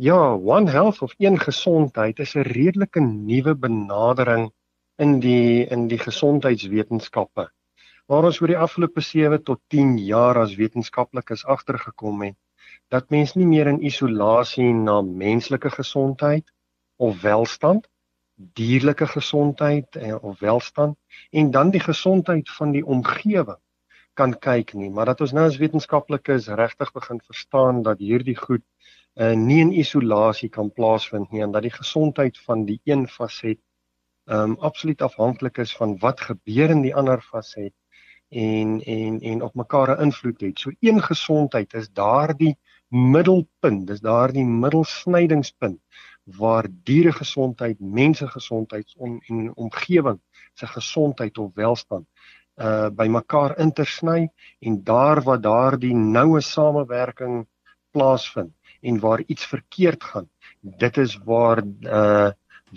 Ja, 0.00 0.16
One 0.32 0.70
Health 0.72 1.02
of 1.04 1.12
een 1.20 1.34
gesondheid 1.36 2.22
is 2.24 2.32
'n 2.34 2.46
redelike 2.48 3.00
nuwe 3.00 3.52
benadering 3.64 4.46
in 5.04 5.12
die 5.20 5.66
in 5.76 5.82
die 5.90 5.98
gesondheidswetenskappe. 5.98 7.44
Waar 8.08 8.28
ons 8.30 8.40
oor 8.40 8.52
die 8.54 8.62
afgelope 8.66 9.04
7 9.04 9.42
tot 9.44 9.60
10 9.76 9.98
jaar 9.98 10.40
as 10.44 10.56
wetenskaplikes 10.56 11.44
agtergekom 11.44 12.24
het 12.24 12.38
dat 12.88 13.10
mens 13.10 13.34
nie 13.36 13.46
meer 13.52 13.66
in 13.66 13.84
isolasie 13.84 14.72
na 14.72 15.02
menslike 15.02 15.70
gesondheid 15.70 16.48
of 16.96 17.20
welstand, 17.20 17.88
dierlike 18.36 19.06
gesondheid 19.06 19.96
eh, 19.96 20.16
of 20.24 20.40
welstand 20.40 20.96
en 21.30 21.50
dan 21.50 21.76
die 21.76 21.84
gesondheid 21.90 22.50
van 22.56 22.72
die 22.72 22.86
omgewing 22.86 23.61
kan 24.14 24.34
kyk 24.38 24.74
nie, 24.74 24.90
maar 24.90 25.08
dat 25.08 25.20
ons 25.24 25.32
nou 25.32 25.46
as 25.48 25.58
wetenskaplikes 25.60 26.48
regtig 26.60 26.92
begin 26.92 27.20
verstaan 27.24 27.82
dat 27.82 27.98
hierdie 27.98 28.36
goed 28.36 28.64
uh, 29.16 29.32
nie 29.36 29.60
in 29.64 29.72
isolasie 29.72 30.48
kan 30.52 30.70
plaasvind 30.72 31.32
nie 31.32 31.42
en 31.44 31.52
dat 31.52 31.64
die 31.66 31.74
gesondheid 31.74 32.38
van 32.46 32.66
die 32.68 32.80
een 32.84 33.06
faset 33.08 33.60
um 34.30 34.54
absoluut 34.60 35.02
afhanklik 35.02 35.58
is 35.58 35.72
van 35.76 35.96
wat 35.98 36.20
gebeur 36.20 36.70
in 36.70 36.84
die 36.84 36.94
ander 36.94 37.20
faset 37.20 37.74
en 38.32 38.80
en 38.86 39.18
en 39.20 39.42
op 39.42 39.54
mekaar 39.54 39.96
'n 39.96 40.02
invloed 40.02 40.40
het. 40.40 40.58
So 40.58 40.70
een 40.80 41.02
gesondheid 41.02 41.74
is 41.74 41.90
daardie 41.92 42.56
middelpunt, 42.88 43.86
dis 43.86 44.00
daardie 44.00 44.44
middelsnydingspunt 44.44 45.80
waar 46.24 46.66
dieregesondheid, 46.70 47.80
mensegesondheid 47.80 48.94
en 49.26 49.52
omgewing 49.54 50.20
se 50.54 50.66
gesondheid 50.66 51.38
of 51.38 51.50
welstand 51.54 52.06
uh 52.56 52.88
bymekaar 52.92 53.58
intersny 53.58 54.28
en 54.60 54.82
daar 54.84 55.22
waar 55.22 55.40
daardie 55.40 55.94
noue 55.94 56.40
samewerking 56.40 57.46
plaasvind 57.90 58.52
en 58.80 58.98
waar 59.00 59.22
iets 59.26 59.46
verkeerd 59.46 60.04
gaan, 60.04 60.28
dit 60.60 60.96
is 60.96 61.18
waar 61.24 61.62
uh 61.82 62.30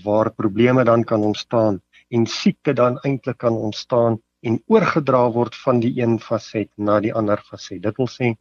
waar 0.03 0.31
probleme 0.31 0.83
dan 0.83 1.03
kan 1.03 1.21
ontstaan 1.23 1.81
en 2.07 2.25
siekte 2.25 2.73
dan 2.73 2.99
eintlik 2.99 3.37
kan 3.37 3.53
ontstaan 3.53 4.21
en 4.39 4.63
oorgedra 4.67 5.29
word 5.31 5.55
van 5.55 5.79
die 5.79 6.01
een 6.01 6.19
faset 6.19 6.69
na 6.75 6.99
die 6.99 7.13
ander 7.13 7.41
faset. 7.49 7.81
Dit 7.81 7.97
wil 7.97 8.09
sê 8.11 8.35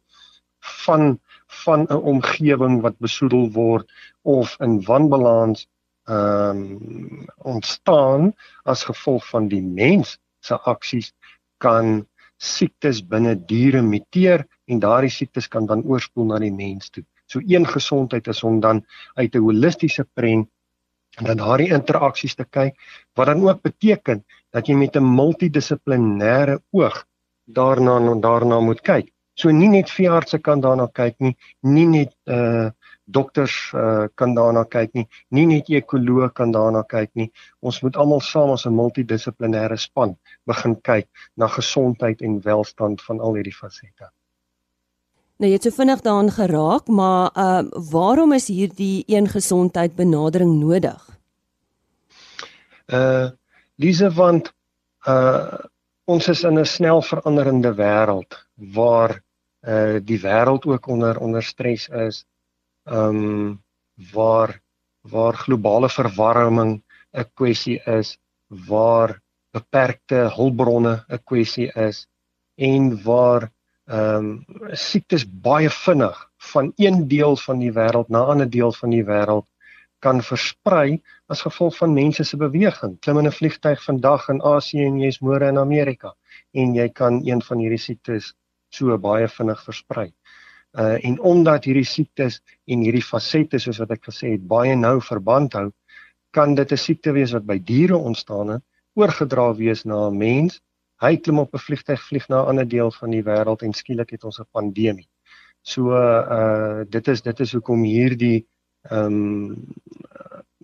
van 0.85 1.19
van 1.63 1.85
'n 1.89 2.01
omgewing 2.11 2.81
wat 2.81 2.97
besoedel 2.97 3.51
word 3.51 3.91
of 4.21 4.55
in 4.59 4.81
wanbalans 4.83 5.67
ehm 6.05 6.61
um, 6.61 7.25
ontstaan 7.37 8.33
as 8.63 8.83
gevolg 8.83 9.27
van 9.29 9.47
die 9.47 9.61
mens 9.61 10.19
se 10.39 10.57
aksies 10.57 11.13
kan 11.65 12.05
siektes 12.37 13.01
binne 13.11 13.35
diere 13.49 13.81
muteer 13.81 14.45
en 14.69 14.81
daardie 14.83 15.13
siektes 15.13 15.47
kan 15.51 15.67
dan 15.69 15.83
oorspoel 15.83 16.31
na 16.31 16.39
die 16.43 16.53
mens 16.53 16.91
toe. 16.91 17.05
So 17.25 17.41
een 17.41 17.65
gesondheid 17.65 18.27
is 18.27 18.43
om 18.43 18.59
dan 18.59 18.83
uit 19.15 19.35
'n 19.35 19.45
holistiese 19.47 20.05
prent 20.13 20.49
en 21.17 21.25
dan 21.25 21.37
daardie 21.37 21.73
interaksies 21.73 22.35
te 22.35 22.45
kyk 22.45 22.75
wat 23.15 23.27
dan 23.27 23.43
ook 23.47 23.61
beteken 23.61 24.23
dat 24.51 24.67
jy 24.67 24.75
met 24.75 24.95
'n 24.95 25.15
multidissiplinêre 25.19 26.59
oog 26.71 27.05
daarna 27.45 28.15
daarna 28.21 28.59
moet 28.59 28.81
kyk. 28.81 29.11
So 29.33 29.51
nie 29.51 29.69
net 29.69 29.89
veeartse 29.89 30.39
kan 30.39 30.61
daarna 30.61 30.87
kyk 30.87 31.15
nie, 31.19 31.35
nie 31.61 31.87
net 31.87 32.15
uh 32.25 32.69
dokters 33.05 33.71
uh, 33.73 34.07
kan 34.15 34.35
daarna 34.35 34.65
kyk 34.65 34.93
nie, 34.93 35.05
nie 35.29 35.45
net 35.45 35.69
ekoloog 35.69 36.33
kan 36.33 36.51
daarna 36.51 36.83
kyk 36.89 37.11
nie. 37.13 37.29
Ons 37.61 37.81
moet 37.85 37.95
almal 37.97 38.21
saam 38.21 38.51
as 38.51 38.65
'n 38.65 38.73
multidissiplinêre 38.73 39.77
span 39.77 40.17
begin 40.45 40.75
kyk 40.81 41.07
na 41.37 41.47
gesondheid 41.47 42.21
en 42.21 42.41
welstand 42.41 43.01
van 43.01 43.19
al 43.19 43.35
hierdie 43.35 43.55
fasette. 43.55 44.09
Nou 45.37 45.49
jy 45.49 45.57
het 45.57 45.63
so 45.67 45.75
vinnig 45.75 46.01
daaraan 46.01 46.31
geraak, 46.31 46.87
maar 46.87 47.31
uh 47.35 47.63
waarom 47.91 48.33
is 48.33 48.47
hierdie 48.47 49.03
een 49.07 49.27
gesondheid 49.27 49.95
benadering 49.95 50.59
nodig? 50.59 51.09
Uh 52.87 53.29
Lise 53.75 54.09
want 54.09 54.53
uh 55.07 55.59
ons 56.05 56.27
is 56.27 56.43
in 56.43 56.59
'n 56.59 56.65
snel 56.65 57.01
veranderende 57.01 57.73
wêreld 57.73 58.47
waar 58.55 59.21
uh 59.67 59.99
die 60.01 60.19
wêreld 60.21 60.65
ook 60.65 60.87
onder 60.87 61.19
onder 61.19 61.43
stres 61.43 61.87
is 61.89 62.25
ehm 62.85 63.17
um, 63.25 63.63
waar 64.13 64.61
waar 65.13 65.35
globale 65.45 65.89
verwarming 65.89 66.83
'n 67.13 67.29
kwessie 67.33 67.79
is, 67.99 68.17
waar 68.47 69.21
beperkte 69.51 70.19
hulpbronne 70.37 70.95
'n 71.09 71.23
kwessie 71.23 71.69
is 71.87 72.07
en 72.55 73.03
waar 73.03 73.51
ehm 73.85 74.25
um, 74.25 74.45
siektes 74.71 75.25
baie 75.47 75.69
vinnig 75.69 76.17
van 76.51 76.71
een 76.75 77.07
deel 77.07 77.35
van 77.37 77.59
die 77.59 77.73
wêreld 77.79 78.09
na 78.09 78.19
'n 78.23 78.29
ander 78.33 78.49
deel 78.49 78.73
van 78.73 78.89
die 78.89 79.05
wêreld 79.05 79.47
kan 79.99 80.21
versprei 80.21 81.01
as 81.33 81.41
gevolg 81.41 81.77
van 81.77 81.93
mense 81.93 82.23
se 82.23 82.37
beweging. 82.37 82.99
Klim 82.99 83.17
in 83.19 83.27
'n 83.27 83.37
vliegtyg 83.39 83.83
vandag 83.83 84.29
in 84.29 84.41
Asië 84.41 84.85
en 84.85 84.99
jy's 84.99 85.19
môre 85.21 85.47
in 85.47 85.57
Amerika 85.57 86.15
en 86.51 86.75
jy 86.75 86.89
kan 86.89 87.21
een 87.25 87.41
van 87.41 87.57
hierdie 87.57 87.83
siektes 87.87 88.33
so 88.69 88.97
baie 88.97 89.27
vinnig 89.27 89.63
versprei. 89.63 90.13
Uh 90.75 90.97
en 91.07 91.19
omdat 91.19 91.65
hierdie 91.65 91.87
siektes 91.87 92.41
en 92.67 92.81
hierdie 92.83 93.03
fasette 93.03 93.59
soos 93.59 93.79
wat 93.79 93.91
ek 93.95 94.07
gesê 94.09 94.33
het 94.35 94.47
baie 94.47 94.75
nou 94.75 94.99
verband 95.01 95.53
hou, 95.53 95.69
kan 96.35 96.55
dit 96.55 96.71
'n 96.71 96.77
siekte 96.77 97.11
wees 97.15 97.31
wat 97.31 97.45
by 97.45 97.59
diere 97.59 97.97
ontstaan 97.97 98.49
het, 98.57 98.63
oorgedra 98.95 99.53
wees 99.55 99.85
na 99.85 100.07
'n 100.09 100.17
mens. 100.17 100.61
Hy 101.01 101.17
klim 101.17 101.39
op 101.39 101.53
'n 101.53 101.65
vliegtyg 101.67 102.01
vlieg 102.07 102.27
na 102.29 102.41
'n 102.41 102.47
ander 102.49 102.67
deel 102.67 102.91
van 102.91 103.11
die 103.11 103.23
wêreld 103.23 103.63
en 103.63 103.73
skielik 103.73 104.11
het 104.11 104.23
ons 104.23 104.39
'n 104.39 104.51
pandemie. 104.51 105.07
So 105.61 105.91
uh 105.91 106.83
dit 106.89 107.07
is 107.07 107.21
dit 107.21 107.39
is 107.39 107.53
hoekom 107.53 107.83
hierdie 107.83 108.45
ehm 108.89 109.05
um, 109.05 109.73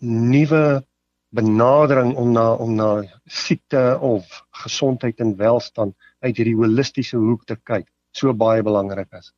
nuwe 0.01 0.83
benadering 1.31 2.15
om 2.15 2.31
na 2.31 2.53
om 2.53 2.75
na 2.75 3.03
siekte 3.25 3.97
of 4.01 4.43
gesondheid 4.63 5.19
en 5.19 5.35
welstand 5.37 5.95
uit 6.19 6.37
hierdie 6.37 6.55
holistiese 6.55 7.17
hoek 7.17 7.45
te 7.45 7.55
kyk 7.55 7.87
so 8.11 8.33
baie 8.33 8.63
belangrik 8.63 9.07
is. 9.19 9.31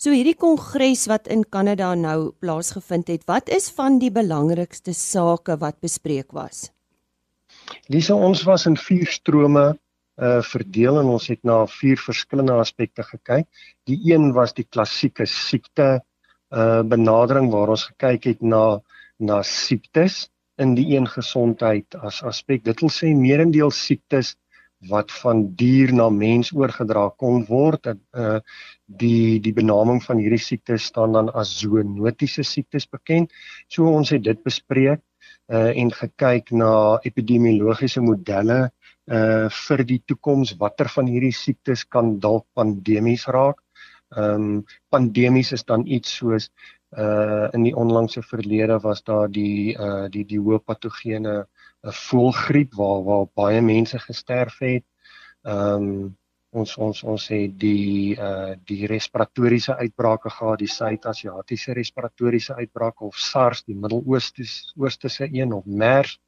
So 0.00 0.14
hierdie 0.16 0.38
kongres 0.40 1.02
wat 1.10 1.26
in 1.28 1.42
Kanada 1.44 1.90
nou 1.92 2.30
plaasgevind 2.40 3.10
het, 3.12 3.26
wat 3.28 3.50
is 3.52 3.66
van 3.76 3.98
die 4.00 4.08
belangrikste 4.08 4.94
sake 4.96 5.58
wat 5.60 5.76
bespreek 5.84 6.32
was? 6.32 6.70
Lisa, 7.92 8.16
ons 8.16 8.46
was 8.48 8.64
in 8.70 8.78
vier 8.80 9.10
strome 9.12 9.66
uh 10.20 10.40
verdeel 10.44 11.02
en 11.02 11.10
ons 11.12 11.26
het 11.28 11.40
na 11.48 11.58
vier 11.68 12.00
verskillende 12.00 12.56
aspekte 12.62 13.04
gekyk. 13.04 13.44
Die 13.88 13.98
een 14.08 14.32
was 14.36 14.56
die 14.56 14.64
klassieke 14.64 15.28
siekte 15.28 15.90
uh 16.48 16.80
benadering 16.80 17.52
waar 17.52 17.76
ons 17.76 17.84
gekyk 17.92 18.32
het 18.32 18.40
na 18.40 18.80
na 19.20 19.42
siektes 19.44 20.30
in 20.56 20.72
die 20.80 20.94
een 20.94 21.08
gesondheid 21.12 21.92
as 22.00 22.22
aspek. 22.24 22.64
Dit 22.64 22.80
wil 22.80 22.92
sê 22.92 23.12
meerendeel 23.12 23.68
siektes 23.68 24.32
wat 24.88 25.12
van 25.12 25.42
dier 25.56 25.92
na 25.92 26.08
mens 26.08 26.52
oorgedra 26.56 27.08
kon 27.20 27.44
word. 27.48 27.92
Uh 28.12 28.40
die 29.00 29.38
die 29.38 29.52
benaming 29.54 30.00
van 30.02 30.18
hierdie 30.18 30.42
siektes 30.42 30.88
staan 30.90 31.12
dan 31.12 31.28
as 31.34 31.52
zoonotiese 31.60 32.42
siektes 32.42 32.88
bekend. 32.90 33.30
So 33.68 33.86
ons 33.86 34.10
het 34.10 34.24
dit 34.24 34.42
bespreek 34.42 35.02
uh 35.52 35.70
en 35.76 35.92
gekyk 35.92 36.50
na 36.52 36.98
epidemiologiese 37.02 38.00
modelle 38.00 38.70
uh 39.10 39.48
vir 39.66 39.84
die 39.84 40.02
toekoms 40.06 40.56
watter 40.58 40.88
van 40.88 41.06
hierdie 41.06 41.34
siektes 41.34 41.84
kan 41.84 42.18
dalk 42.20 42.46
pandemies 42.54 43.26
raak. 43.26 43.60
Ehm 44.16 44.34
um, 44.34 44.64
pandemies 44.90 45.52
is 45.52 45.64
dan 45.64 45.86
iets 45.86 46.16
soos 46.18 46.50
uh 46.98 47.48
in 47.54 47.62
die 47.68 47.76
onlangse 47.76 48.22
verlede 48.22 48.80
was 48.82 49.02
daar 49.02 49.28
die 49.30 49.76
uh 49.78 50.08
die 50.10 50.24
die 50.24 50.40
hoë 50.40 50.58
patogene 50.64 51.44
'n 51.88 51.92
voëlgriep 52.06 52.74
waar 52.74 53.02
waar 53.04 53.26
baie 53.34 53.60
mense 53.60 53.98
gesterf 53.98 54.58
het. 54.58 54.84
Ehm 55.42 55.84
um, 55.90 56.18
ons 56.50 56.76
ons 56.76 57.02
ons 57.02 57.24
het 57.28 57.52
die 57.58 58.16
uh 58.18 58.54
die 58.70 58.86
respiratoriese 58.90 59.76
uitbrake 59.76 60.30
gehad, 60.30 60.58
die 60.58 60.72
Suid-Asiatiese 60.78 61.72
respiratoriese 61.72 62.54
uitbraak 62.54 63.00
of 63.00 63.16
SARS, 63.16 63.62
die 63.64 63.76
Midde-Ooste 63.76 65.28
een 65.32 65.52
of 65.52 65.64
MERS. 65.64 66.18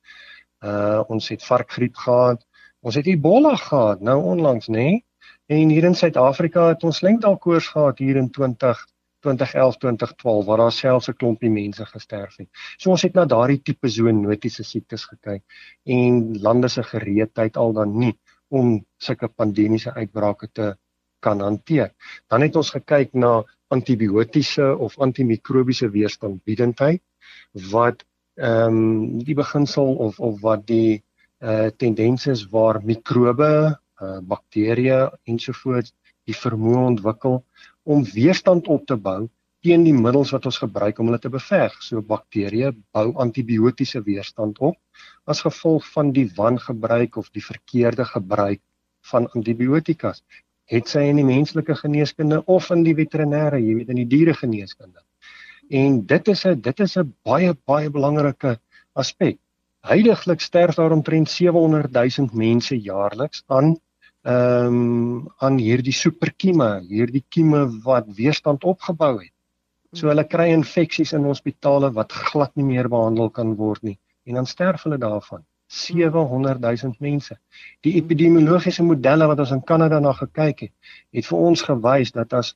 Uh 0.60 1.02
ons 1.08 1.28
het 1.28 1.44
varkgriep 1.44 1.96
gehad. 1.96 2.46
Ons 2.80 2.94
het 2.94 3.06
Ebola 3.06 3.56
gehad 3.56 4.00
nou 4.00 4.22
onlangs, 4.22 4.68
nê? 4.68 4.72
Nee? 4.72 5.04
En 5.46 5.68
hier 5.68 5.84
in 5.84 5.94
Suid-Afrika 5.94 6.68
het 6.68 6.82
ons 6.82 7.00
lengdalkoors 7.00 7.66
gehad 7.68 7.98
hier 7.98 8.16
in 8.16 8.30
20 8.30 8.86
2011 9.22 9.78
2012 9.84 10.44
waar 10.46 10.62
daar 10.64 10.72
selfs 10.72 11.08
'n 11.08 11.16
klompie 11.16 11.50
mense 11.50 11.86
gesterf 11.86 12.36
het. 12.36 12.48
So 12.76 12.90
ons 12.90 13.02
het 13.02 13.14
na 13.14 13.24
daardie 13.24 13.62
tipe 13.62 13.88
zoonotiese 13.88 14.64
siektes 14.64 15.04
gekyk 15.04 15.42
en 15.84 16.38
lande 16.40 16.68
se 16.68 16.82
gereedheid 16.82 17.56
al 17.56 17.72
dan 17.72 17.98
nie 17.98 18.14
om 18.48 18.84
sulke 18.98 19.28
pandemiese 19.28 19.94
uitbrake 19.94 20.48
te 20.52 20.74
kan 21.20 21.40
hanteer. 21.40 21.92
Dan 22.28 22.42
het 22.42 22.56
ons 22.56 22.70
gekyk 22.70 23.14
na 23.14 23.42
antibiotiese 23.68 24.76
of 24.78 24.98
antimikrobiese 24.98 25.90
weerstandbiedendheid 25.90 27.02
wat 27.70 28.04
ehm 28.34 28.76
um, 28.76 29.24
die 29.24 29.34
beginsel 29.34 29.94
of 29.96 30.20
of 30.20 30.40
wat 30.40 30.66
die 30.66 31.02
uh, 31.42 31.68
tendens 31.76 32.26
is 32.26 32.46
waar 32.48 32.80
mikrobe, 32.84 33.78
uh, 34.02 34.18
bakterieë 34.22 35.10
ensovoorts 35.28 35.92
die 36.24 36.36
vermoë 36.36 36.86
ontwikkel 36.92 37.42
om 37.82 38.04
weerstand 38.04 38.68
op 38.68 38.86
te 38.86 38.96
bou 38.96 39.28
teen 39.62 39.84
die 39.86 39.94
middels 39.94 40.32
wat 40.34 40.46
ons 40.50 40.58
gebruik 40.58 40.98
om 40.98 41.08
hulle 41.10 41.20
te 41.22 41.30
beveg. 41.30 41.74
So 41.86 42.02
bakterieë 42.02 42.72
bou 42.94 43.12
antibiotiese 43.22 44.02
weerstand 44.06 44.58
op 44.58 44.78
as 45.30 45.42
gevolg 45.46 45.86
van 45.94 46.10
die 46.16 46.26
wangebruik 46.36 47.16
of 47.20 47.30
die 47.30 47.44
verkeerde 47.44 48.06
gebruik 48.10 48.60
van 49.12 49.28
antibiotika. 49.36 50.14
Het 50.70 50.88
sy 50.88 51.06
in 51.10 51.20
die 51.20 51.26
menslike 51.26 51.76
geneeskunde 51.78 52.42
of 52.50 52.70
in 52.74 52.82
die 52.86 52.94
veterinêre, 52.98 53.60
jy 53.62 53.78
weet 53.78 53.94
in 53.94 54.02
die 54.02 54.10
dieregeneeskunde. 54.10 55.02
En 55.70 56.02
dit 56.06 56.28
is 56.28 56.44
'n 56.46 56.60
dit 56.60 56.80
is 56.80 56.96
'n 56.98 57.14
baie 57.24 57.54
baie 57.66 57.90
belangrike 57.90 58.58
aspek. 58.94 59.38
Heidiglik 59.82 60.40
sterf 60.40 60.74
daar 60.74 60.92
omtrent 60.92 61.30
700 61.30 61.92
000 61.92 62.28
mense 62.32 62.76
jaarliks 62.76 63.42
aan 63.46 63.76
ehm 64.22 64.66
um, 64.66 65.28
aan 65.38 65.56
hierdie 65.58 65.94
superkieme, 65.94 66.68
hierdie 66.86 67.24
kieme 67.28 67.64
wat 67.84 68.06
weerstand 68.16 68.64
opgebou 68.64 69.16
het. 69.18 69.32
So 69.92 70.08
hulle 70.08 70.24
kry 70.24 70.52
infeksies 70.54 71.12
in 71.18 71.26
hospitale 71.26 71.90
wat 71.96 72.12
glad 72.12 72.54
nie 72.56 72.64
meer 72.64 72.88
behandel 72.88 73.30
kan 73.30 73.56
word 73.58 73.82
nie 73.82 73.98
en 74.26 74.38
dan 74.38 74.46
sterf 74.46 74.84
hulle 74.86 74.98
daarvan. 75.02 75.42
700 75.72 76.60
000 76.60 76.94
mense. 77.00 77.38
Die 77.80 77.96
epidemiologiese 77.96 78.84
modelle 78.84 79.26
wat 79.26 79.40
ons 79.40 79.54
in 79.56 79.62
Kanada 79.64 79.98
na 80.00 80.12
gekyk 80.12 80.66
het, 80.66 80.72
het 81.16 81.26
vir 81.26 81.46
ons 81.48 81.64
gewys 81.68 82.12
dat 82.12 82.36
as 82.36 82.52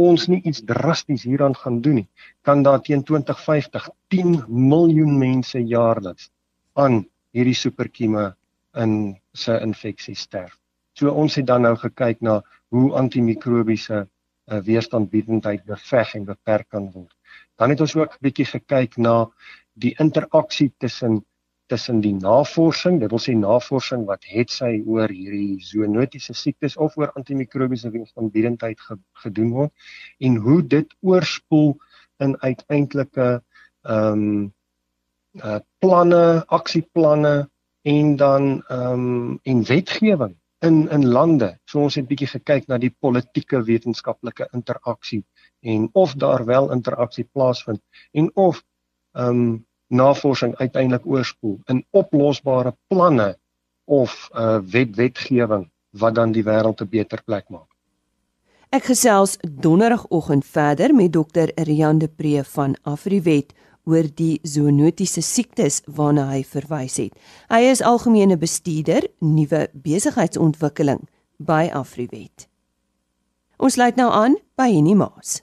ons 0.00 0.26
nie 0.32 0.40
iets 0.48 0.64
drasties 0.66 1.26
hieraan 1.28 1.54
gaan 1.54 1.80
doen 1.84 2.00
nie, 2.00 2.08
kan 2.42 2.64
daar 2.66 2.80
teen 2.82 3.04
2050 3.04 3.88
10 4.10 4.34
miljoen 4.48 5.18
mense 5.20 5.60
jaarliks 5.60 6.30
aan 6.74 7.04
hierdie 7.36 7.58
superkieme 7.58 8.32
in 8.80 9.14
se 9.32 9.60
infeksie 9.60 10.16
sterf. 10.18 10.56
So 10.94 11.10
ons 11.10 11.34
het 11.34 11.46
dan 11.46 11.64
nou 11.66 11.74
gekyk 11.76 12.20
na 12.22 12.40
hoe 12.74 12.92
antimikrobiese 12.94 14.04
uh, 14.04 14.58
weerstandbiedendheid 14.62 15.64
beveg 15.66 16.14
en 16.14 16.26
beperk 16.28 16.68
kan 16.70 16.90
word. 16.92 17.14
Dan 17.58 17.74
het 17.74 17.80
ons 17.80 17.96
ook 17.96 18.14
'n 18.14 18.22
bietjie 18.26 18.46
gekyk 18.46 18.96
na 18.96 19.30
die 19.74 19.94
interaksie 19.98 20.72
tussen 20.78 21.24
tussen 21.66 22.00
die 22.00 22.12
navorsing, 22.12 23.00
dit 23.00 23.10
wil 23.10 23.22
sê 23.22 23.32
navorsing 23.32 24.04
wat 24.04 24.24
het 24.28 24.50
sy 24.52 24.82
oor 24.84 25.08
hierdie 25.08 25.56
zoonotiese 25.64 26.34
siektes 26.36 26.76
of 26.76 26.96
oor 27.00 27.12
antimikrobiese 27.16 27.90
weerstandbiedendheid 27.90 28.80
gedoen 29.22 29.50
word 29.50 29.72
en 30.20 30.36
hoe 30.36 30.60
dit 30.66 30.94
oorspoel 31.00 31.74
in 32.20 32.36
uiteindelike 32.40 33.42
ehm 33.82 34.12
um, 34.12 34.52
uh 35.42 35.58
planne, 35.78 36.44
aksieplanne 36.46 37.48
en 37.82 38.16
dan 38.16 38.62
ehm 38.68 38.92
um, 38.92 39.40
en 39.42 39.64
wetgewing 39.64 40.36
in 40.64 40.88
in 40.90 41.06
lande. 41.06 41.50
So 41.64 41.84
ons 41.84 41.98
het 41.98 42.08
bietjie 42.08 42.30
gekyk 42.30 42.68
na 42.68 42.78
die 42.78 42.92
politieke 43.00 43.62
wetenskaplike 43.64 44.48
interaksie 44.56 45.22
en 45.60 45.88
of 45.92 46.14
daar 46.20 46.44
wel 46.44 46.72
interaksie 46.72 47.28
plaasvind 47.32 47.82
en 48.12 48.30
of 48.34 48.62
ehm 49.12 49.28
um, 49.28 49.66
navorsing 49.94 50.56
uiteindelik 50.56 51.06
oorspoel 51.06 51.58
in 51.70 51.84
oplosbare 51.90 52.72
planne 52.88 53.36
of 53.84 54.28
'n 54.32 54.40
uh, 54.40 54.58
wet 54.72 54.96
wetgewing 54.96 55.70
wat 55.90 56.14
dan 56.14 56.32
die 56.32 56.44
wêreld 56.44 56.80
'n 56.80 56.88
beter 56.88 57.22
plek 57.22 57.48
maak. 57.48 57.70
Ek 58.74 58.84
gesels 58.84 59.36
donderdagoggend 59.40 60.44
verder 60.44 60.94
met 60.94 61.12
dokter 61.12 61.50
Rian 61.54 61.98
de 61.98 62.08
Pre 62.08 62.44
van 62.44 62.76
Afriwet 62.82 63.54
oor 63.84 64.06
die 64.16 64.38
zoonotiese 64.42 65.22
siektes 65.22 65.82
waarna 65.86 66.28
hy 66.30 66.42
verwys 66.44 66.96
het. 67.00 67.12
Hy 67.52 67.62
is 67.68 67.82
algemene 67.84 68.36
bestuurder 68.40 69.06
nuwe 69.20 69.68
besigheidsontwikkeling 69.72 71.04
by 71.38 71.68
Afriwet. 71.72 72.48
Ons 73.58 73.76
sluit 73.78 73.96
nou 73.96 74.10
aan 74.12 74.38
by 74.58 74.70
Henny 74.72 74.96
Maas. 74.98 75.42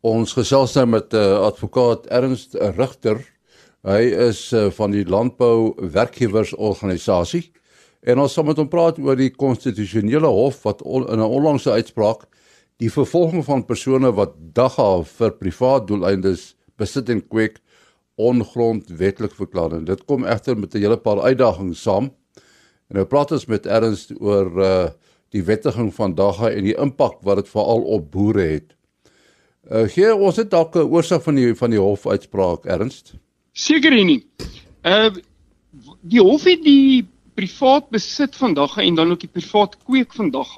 Ons 0.00 0.32
gesels 0.38 0.74
nou 0.78 0.86
met 0.86 1.12
'n 1.12 1.16
uh, 1.16 1.22
eh, 1.22 1.46
advokaat 1.50 2.06
Ernst 2.06 2.54
Rigter. 2.54 3.18
Hy 3.82 4.02
is 4.28 4.52
uh, 4.52 4.70
van 4.70 4.90
die 4.90 5.04
Landbou 5.04 5.74
Werkgewersorganisasie 5.76 7.52
en 8.02 8.18
ons 8.18 8.34
gaan 8.34 8.46
met 8.46 8.56
hom 8.56 8.68
praat 8.68 8.98
oor 8.98 9.16
die 9.16 9.30
konstitusionele 9.30 10.26
hof 10.26 10.62
wat 10.62 10.82
on, 10.82 11.08
in 11.08 11.18
'n 11.18 11.34
onlangse 11.38 11.70
uitspraak 11.70 12.26
die 12.78 12.90
vervolging 12.90 13.44
van 13.44 13.64
persone 13.66 14.12
wat 14.14 14.34
dagga 14.54 15.02
vir 15.02 15.30
privaat 15.30 15.86
doeleindes 15.86 16.54
besit 16.78 17.10
en 17.12 17.20
kweek 17.26 17.58
ongrondwetlik 18.18 19.34
verklaar. 19.34 19.76
En 19.78 19.84
dit 19.84 20.04
kom 20.04 20.24
egter 20.24 20.58
met 20.58 20.74
'n 20.74 20.78
hele 20.78 20.96
paar 20.96 21.20
uitdagings 21.20 21.82
saam. 21.82 22.10
En 22.88 22.96
nou 22.96 23.04
praat 23.04 23.32
ons 23.32 23.46
met 23.46 23.66
Ernst 23.66 24.12
oor 24.20 24.62
uh, 24.62 24.88
die 25.30 25.44
wettiging 25.44 25.94
van 25.94 26.14
dagga 26.14 26.50
en 26.50 26.64
die 26.64 26.76
impak 26.76 27.20
wat 27.22 27.36
dit 27.36 27.48
veral 27.48 27.82
op 27.82 28.10
boere 28.10 28.42
het. 28.42 28.74
Uh 29.70 29.84
gee 29.92 30.14
ons 30.14 30.36
het 30.36 30.50
dalk 30.50 30.74
'n 30.74 30.88
oorsig 30.88 31.22
van 31.22 31.34
die 31.34 31.54
van 31.54 31.70
die 31.70 31.78
hofuitspraak 31.78 32.64
ernst? 32.64 33.14
Seker 33.52 33.90
nie. 33.90 34.26
Uh 34.82 35.10
die 36.00 36.20
hof 36.20 36.44
het 36.44 36.64
die 36.64 37.06
privaat 37.34 37.90
besit 37.90 38.36
vandag 38.36 38.78
en 38.78 38.94
dan 38.94 39.10
ook 39.10 39.20
die 39.20 39.28
privaat 39.32 39.76
kweek 39.84 40.14
vandag. 40.14 40.48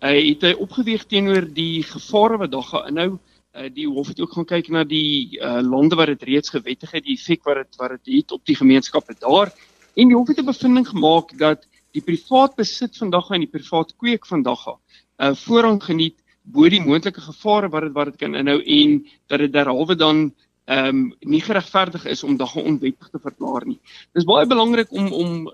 Hy 0.00 0.14
uh, 0.14 0.28
het 0.28 0.42
hy 0.42 0.52
opgeweeg 0.52 1.04
teenoor 1.04 1.52
die 1.52 1.82
gevare 1.82 2.38
wat 2.38 2.52
daar 2.52 2.88
inhou. 2.88 3.12
Uh 3.12 3.33
die 3.74 3.86
hof 3.86 4.08
het 4.08 4.20
ook 4.20 4.32
gaan 4.32 4.46
kyk 4.50 4.68
na 4.68 4.84
die 4.84 5.38
uh 5.38 5.60
lande 5.62 5.94
wat 5.96 6.06
dit 6.06 6.22
reeds 6.22 6.50
gewettig 6.50 6.90
het, 6.90 7.04
die 7.04 7.14
effek 7.14 7.44
wat 7.44 7.56
dit 7.62 7.76
wat 7.78 7.90
dit 7.96 8.14
het 8.16 8.32
op 8.32 8.44
die 8.46 8.56
gemeenskappe 8.56 9.14
daar. 9.18 9.52
En 9.94 10.08
die 10.10 10.16
hof 10.16 10.28
het 10.28 10.40
'n 10.40 10.50
bevinding 10.50 10.88
gemaak 10.88 11.38
dat 11.38 11.66
die 11.92 12.02
privaat 12.02 12.56
besit 12.56 12.96
vandag 12.96 13.30
en 13.30 13.44
die 13.44 13.50
privaat 13.50 13.94
kweek 13.96 14.26
vandag 14.26 14.66
uh 14.68 15.34
voorrang 15.34 15.82
geniet 15.82 16.18
bo 16.42 16.68
die 16.68 16.82
moontlike 16.82 17.20
gevare 17.20 17.68
wat 17.72 17.86
dit 17.86 17.92
wat 17.92 18.10
dit 18.10 18.16
kan 18.16 18.34
inhou 18.34 18.60
en 18.60 18.98
dat 19.26 19.38
dit 19.38 19.52
derhalwe 19.52 19.96
dan 19.96 20.32
ehm 20.64 20.88
um, 20.88 21.14
nie 21.20 21.40
geregverdig 21.44 22.04
is 22.08 22.24
om 22.24 22.36
dagga 22.36 22.60
onwettig 22.60 23.08
te 23.12 23.20
verklaar 23.20 23.66
nie. 23.66 23.78
Dis 24.12 24.24
baie 24.24 24.46
belangrik 24.46 24.92
om 24.92 25.12
om 25.12 25.50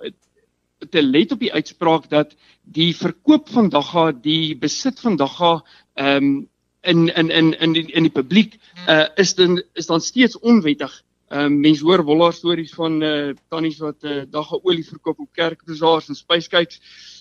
te 0.91 1.03
let 1.03 1.33
op 1.33 1.41
die 1.41 1.53
uitspraak 1.53 2.09
dat 2.09 2.35
die 2.63 2.95
verkoop 2.97 3.49
van 3.49 3.69
dagga, 3.69 4.13
die 4.13 4.57
besit 4.57 5.01
van 5.01 5.17
dagga 5.17 5.61
ehm 5.95 6.25
um, 6.25 6.49
in 6.83 7.09
in 7.15 7.31
in 7.31 7.53
in 7.61 7.73
die 7.73 7.87
in 7.93 8.03
die 8.03 8.13
publiek 8.13 8.59
uh 8.89 9.07
is 9.17 9.35
dan 9.35 9.63
is 9.75 9.87
dan 9.87 10.01
steeds 10.01 10.39
onwettig. 10.39 11.03
Ehm 11.29 11.45
um, 11.45 11.61
mense 11.61 11.85
hoor 11.85 12.05
wollaar 12.05 12.33
stories 12.33 12.73
van 12.75 13.03
uh 13.03 13.35
tannies 13.49 13.79
wat 13.79 14.05
uh, 14.05 14.23
dagga 14.31 14.59
olie 14.63 14.87
verkoop 14.87 15.21
op 15.21 15.33
kerkbazaars 15.33 16.09
en 16.09 16.15
spyskyks. 16.15 16.81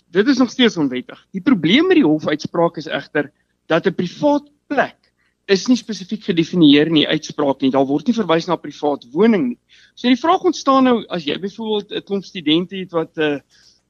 Dit 0.09 0.27
is 0.27 0.37
nog 0.37 0.49
steeds 0.49 0.77
onwettig. 0.77 1.27
Die 1.31 1.41
probleem 1.41 1.87
met 1.87 1.99
die 1.99 2.05
hofuitspraak 2.05 2.77
is 2.77 2.87
egter 2.87 3.31
dat 3.67 3.85
'n 3.85 3.93
privaat 3.93 4.49
plek 4.67 4.97
is 5.49 5.67
nie 5.67 5.77
spesifiek 5.77 6.23
gedefinieer 6.23 6.87
in 6.87 7.01
die 7.01 7.07
uitspraak 7.07 7.61
nie. 7.61 7.71
Daar 7.73 7.87
word 7.89 8.07
nie 8.07 8.15
verwys 8.15 8.47
na 8.47 8.53
'n 8.53 8.61
privaat 8.61 9.05
woning 9.11 9.47
nie. 9.49 9.59
So 9.95 10.07
die 10.07 10.19
vraag 10.19 10.45
ontstaan 10.45 10.83
nou 10.83 11.05
as 11.09 11.25
jy 11.25 11.37
byvoorbeeld 11.37 11.91
'n 11.91 12.05
klomp 12.05 12.23
studente 12.23 12.75
het 12.75 12.91
wat 12.91 13.17
'n 13.17 13.21
uh, 13.21 13.33
eh, 13.33 13.41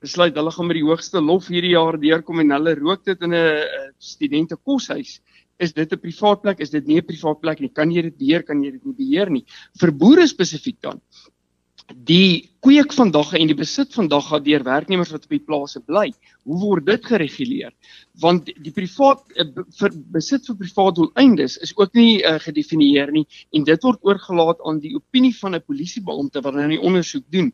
besluit 0.01 0.35
hulle 0.35 0.51
gaan 0.51 0.67
met 0.67 0.75
die 0.75 0.85
hoogste 0.87 1.21
lof 1.21 1.47
hierdie 1.47 1.75
jaar 1.75 1.99
deurkom 1.99 2.39
en 2.39 2.51
hulle 2.51 2.75
rook 2.75 3.03
dit 3.05 3.21
in 3.21 3.33
'n 3.33 3.33
uh, 3.33 3.91
studente 3.97 4.55
koshuis. 4.55 5.19
Is 5.59 5.73
dit 5.73 5.91
'n 5.91 5.99
privaat 5.99 6.41
plek? 6.41 6.59
Is 6.59 6.69
dit 6.69 6.85
nie 6.87 6.97
'n 6.97 7.05
privaat 7.05 7.41
plek 7.41 7.59
nie? 7.59 7.69
Kan 7.69 7.91
jy 7.91 8.01
dit 8.01 8.17
beheer? 8.17 8.43
Kan 8.43 8.63
jy 8.63 8.71
dit 8.71 8.85
nie 8.85 8.93
beheer 8.93 9.29
nie? 9.29 9.45
Vir 9.79 9.91
boere 9.91 10.27
spesifiek 10.27 10.81
dan 10.81 11.01
die 11.93 12.49
kweek 12.61 12.93
van 12.93 13.11
dagga 13.11 13.37
en 13.39 13.49
die 13.49 13.57
besit 13.57 13.93
van 13.95 14.09
dagga 14.11 14.39
deur 14.43 14.63
werknemers 14.63 15.11
wat 15.13 15.25
op 15.25 15.33
die 15.33 15.41
plase 15.41 15.81
bly. 15.81 16.09
Hoe 16.45 16.59
word 16.61 16.85
dit 16.85 17.05
gereguleer? 17.05 17.73
Want 18.21 18.51
die 18.51 18.73
privaat 18.75 19.23
eh, 19.35 19.47
vir 19.79 19.95
besit 20.13 20.45
vir 20.47 20.59
privaat 20.59 20.99
doeleindes 20.99 21.57
is 21.65 21.73
ook 21.77 21.93
nie 21.97 22.21
uh, 22.21 22.37
gedefinieer 22.39 23.11
nie 23.11 23.25
en 23.55 23.65
dit 23.65 23.83
word 23.83 24.03
oorgelaat 24.05 24.61
aan 24.67 24.81
die 24.83 24.93
opinie 24.95 25.33
van 25.41 25.55
'n 25.55 25.65
polisiebeampte 25.65 26.41
wat 26.41 26.53
dan 26.53 26.69
die 26.69 26.81
ondersoek 26.81 27.25
doen. 27.31 27.53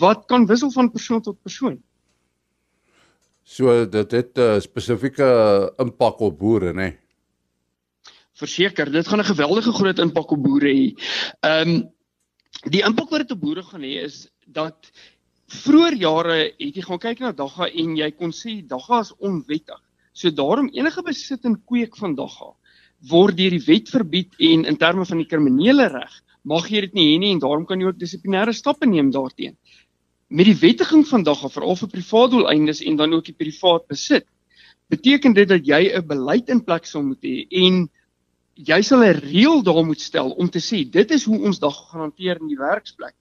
Wat 0.00 0.26
kan 0.26 0.46
wissel 0.46 0.70
van 0.70 0.90
persoon 0.90 1.22
tot 1.22 1.42
persoon? 1.42 1.82
So 3.44 3.84
dit 3.84 4.10
het 4.10 4.38
'n 4.38 4.40
uh, 4.40 4.60
spesifieke 4.60 5.72
impak 5.78 6.20
op 6.20 6.38
boere, 6.38 6.72
né? 6.72 6.74
Nee? 6.74 7.03
Verseker, 8.44 8.92
dit 8.92 9.08
gaan 9.08 9.20
'n 9.20 9.32
geweldige 9.32 9.72
groot 9.72 9.98
impak 9.98 10.30
op 10.30 10.42
boere 10.42 10.72
hê. 10.72 10.86
Ehm 11.40 11.68
um, 11.68 11.82
die 12.70 12.84
impak 12.84 13.10
wat 13.10 13.24
dit 13.24 13.32
op 13.36 13.40
boere 13.40 13.62
gaan 13.62 13.82
hê 13.82 14.04
is 14.04 14.28
dat 14.46 14.90
vroeër 15.64 15.94
jare 16.00 16.36
het 16.58 16.76
jy 16.76 16.82
gaan 16.82 16.98
kyk 16.98 17.20
na 17.20 17.32
dagga 17.32 17.68
en 17.68 17.96
jy 17.96 18.10
kon 18.10 18.32
sê 18.32 18.60
dagga 18.66 19.00
is 19.00 19.12
onwettig. 19.18 19.80
So 20.12 20.30
daarom 20.30 20.70
enige 20.72 21.02
besit 21.02 21.44
en 21.44 21.58
kweek 21.64 21.96
van 21.96 22.14
dagga 22.14 22.54
word 23.10 23.36
deur 23.36 23.50
die 23.50 23.64
wet 23.66 23.90
verbied 23.92 24.36
en 24.38 24.64
in 24.64 24.76
terme 24.80 25.04
van 25.04 25.20
die 25.20 25.28
kriminele 25.28 25.88
reg 25.92 26.12
mag 26.44 26.68
jy 26.70 26.84
dit 26.86 26.94
nie 26.94 27.08
hê 27.12 27.18
nie 27.18 27.32
en 27.34 27.42
daarom 27.42 27.66
kan 27.66 27.80
jy 27.80 27.88
ook 27.88 27.98
dissiplinêre 28.00 28.52
stappe 28.52 28.86
neem 28.86 29.10
daarteenoor. 29.12 29.58
Met 30.28 30.48
die 30.48 30.56
wettiging 30.56 31.04
van 31.08 31.24
dagga 31.24 31.50
veral 31.52 31.76
vir 31.76 31.90
privaat 31.92 32.30
doeleindes 32.32 32.80
en 32.82 32.96
dan 32.96 33.12
ook 33.12 33.26
die 33.28 33.36
privaat 33.36 33.86
besit 33.88 34.26
beteken 34.92 35.34
dit 35.34 35.48
dat 35.48 35.66
jy 35.66 35.92
'n 35.96 36.06
beleid 36.06 36.48
in 36.48 36.64
plek 36.64 36.86
sal 36.86 37.02
moet 37.02 37.22
hê 37.22 37.46
en 37.50 37.88
jy 38.56 38.82
sal 38.82 39.02
'n 39.04 39.20
reël 39.20 39.62
daar 39.62 39.84
moet 39.84 40.00
stel 40.00 40.30
om 40.30 40.48
te 40.48 40.60
sê 40.60 40.88
dit 40.88 41.10
is 41.10 41.24
hoe 41.24 41.38
ons 41.42 41.58
dag 41.58 41.74
gaan 41.90 42.00
hanteer 42.00 42.40
in 42.40 42.48
die 42.48 42.58
werksplek. 42.58 43.14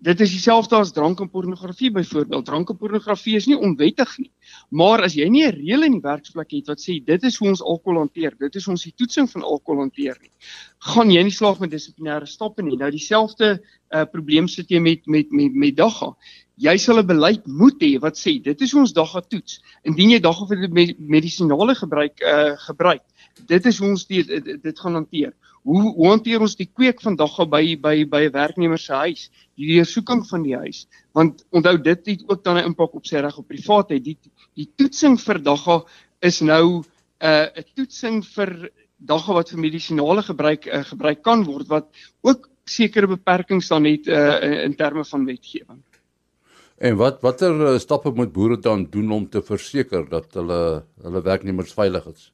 Dit 0.00 0.20
is 0.20 0.30
dieselfde 0.32 0.78
as 0.80 0.92
drank 0.96 1.20
en 1.20 1.28
pornografie 1.28 1.90
byvoorbeeld. 1.92 2.44
Drank 2.46 2.70
en 2.70 2.76
pornografie 2.76 3.34
is 3.36 3.46
nie 3.46 3.56
onwettig 3.56 4.14
nie. 4.18 4.30
Maar 4.70 5.02
as 5.04 5.14
jy 5.14 5.28
nie 5.28 5.44
'n 5.44 5.52
reël 5.52 5.82
in 5.84 5.92
die 5.92 6.00
werksplek 6.00 6.50
het 6.50 6.68
wat 6.68 6.80
sê 6.80 7.04
dit 7.04 7.22
is 7.22 7.36
hoe 7.36 7.48
ons 7.48 7.60
alkohol 7.60 7.98
hanteer, 7.98 8.32
dit 8.38 8.56
is 8.56 8.68
ons 8.68 8.82
die 8.82 8.94
toetsing 8.96 9.28
van 9.28 9.42
alkohol 9.42 9.80
hanteer 9.80 10.16
nie, 10.22 10.30
gaan 10.78 11.10
jy 11.10 11.22
nie 11.22 11.36
slaag 11.36 11.60
met 11.60 11.70
dissiplinêre 11.70 12.26
stappe 12.26 12.62
nie. 12.62 12.76
Nou 12.76 12.90
dieselfde 12.90 13.60
uh, 13.92 14.04
probleem 14.04 14.48
sit 14.48 14.70
jy 14.70 14.80
met 14.80 15.06
met 15.06 15.30
met 15.30 15.52
met 15.52 15.76
dagga. 15.76 16.16
Jy 16.56 16.76
sal 16.78 16.98
'n 16.98 17.06
beleid 17.06 17.46
moet 17.46 17.78
hê 17.82 18.00
wat 18.00 18.16
sê 18.16 18.42
dit 18.42 18.60
is 18.60 18.72
hoe 18.72 18.80
ons 18.80 18.92
dagga 18.92 19.20
toets. 19.20 19.60
Indien 19.84 20.10
jy 20.10 20.20
dagga 20.20 20.46
vir 20.46 20.68
medisinale 20.98 21.74
gebruik 21.74 22.20
uh, 22.22 22.56
gebruik, 22.56 23.02
dit 23.46 23.66
is 23.66 23.78
hoe 23.78 23.88
ons 23.88 24.06
dit 24.06 24.26
dit, 24.26 24.62
dit 24.62 24.80
gaan 24.80 24.98
hanteer. 24.98 25.32
Hoe 25.62 25.82
hoe 25.94 26.08
hanteer 26.08 26.40
ons 26.40 26.56
die 26.56 26.68
kweek 26.68 27.02
vandag 27.04 27.36
by 27.52 27.76
by 27.76 28.04
by 28.08 28.22
'n 28.28 28.32
werknemer 28.32 28.78
se 28.78 28.92
huis, 28.92 29.30
die 29.56 29.74
deursoeking 29.74 30.24
van 30.28 30.42
die 30.42 30.56
huis? 30.56 30.86
Want 31.12 31.44
onthou 31.50 31.76
dit 31.82 32.06
het 32.06 32.22
ook 32.28 32.44
dan 32.44 32.56
'n 32.56 32.64
impak 32.72 32.94
op 32.94 33.06
sy 33.06 33.16
reg 33.16 33.38
op 33.38 33.48
privaatheid. 33.48 34.04
Die 34.04 34.18
die 34.54 34.68
toetsing 34.76 35.20
vir 35.20 35.42
dagga 35.42 35.84
is 36.20 36.40
nou 36.40 36.80
'n 36.80 36.84
uh, 37.20 37.46
'n 37.56 37.64
toetsing 37.74 38.24
vir 38.24 38.70
dagga 38.96 39.32
wat 39.32 39.50
vir 39.50 39.60
medisinale 39.60 40.22
gebruik 40.22 40.66
uh, 40.66 40.84
gebruik 40.84 41.22
kan 41.22 41.44
word 41.44 41.68
wat 41.68 41.88
ook 42.22 42.48
sekere 42.64 43.06
beperkings 43.06 43.68
dan 43.68 43.84
het 43.84 44.06
uh, 44.06 44.64
in 44.64 44.76
terme 44.76 45.04
van 45.04 45.24
wetgewing. 45.24 45.82
En 46.78 46.96
wat 46.96 47.20
watter 47.20 47.80
stappe 47.80 48.10
moet 48.10 48.32
boere 48.32 48.58
dan 48.58 48.86
doen 48.90 49.10
om 49.12 49.28
te 49.28 49.42
verseker 49.42 50.08
dat 50.08 50.34
hulle 50.34 50.84
hulle 51.02 51.22
werknemers 51.22 51.72
veilig 51.72 52.06
is? 52.06 52.32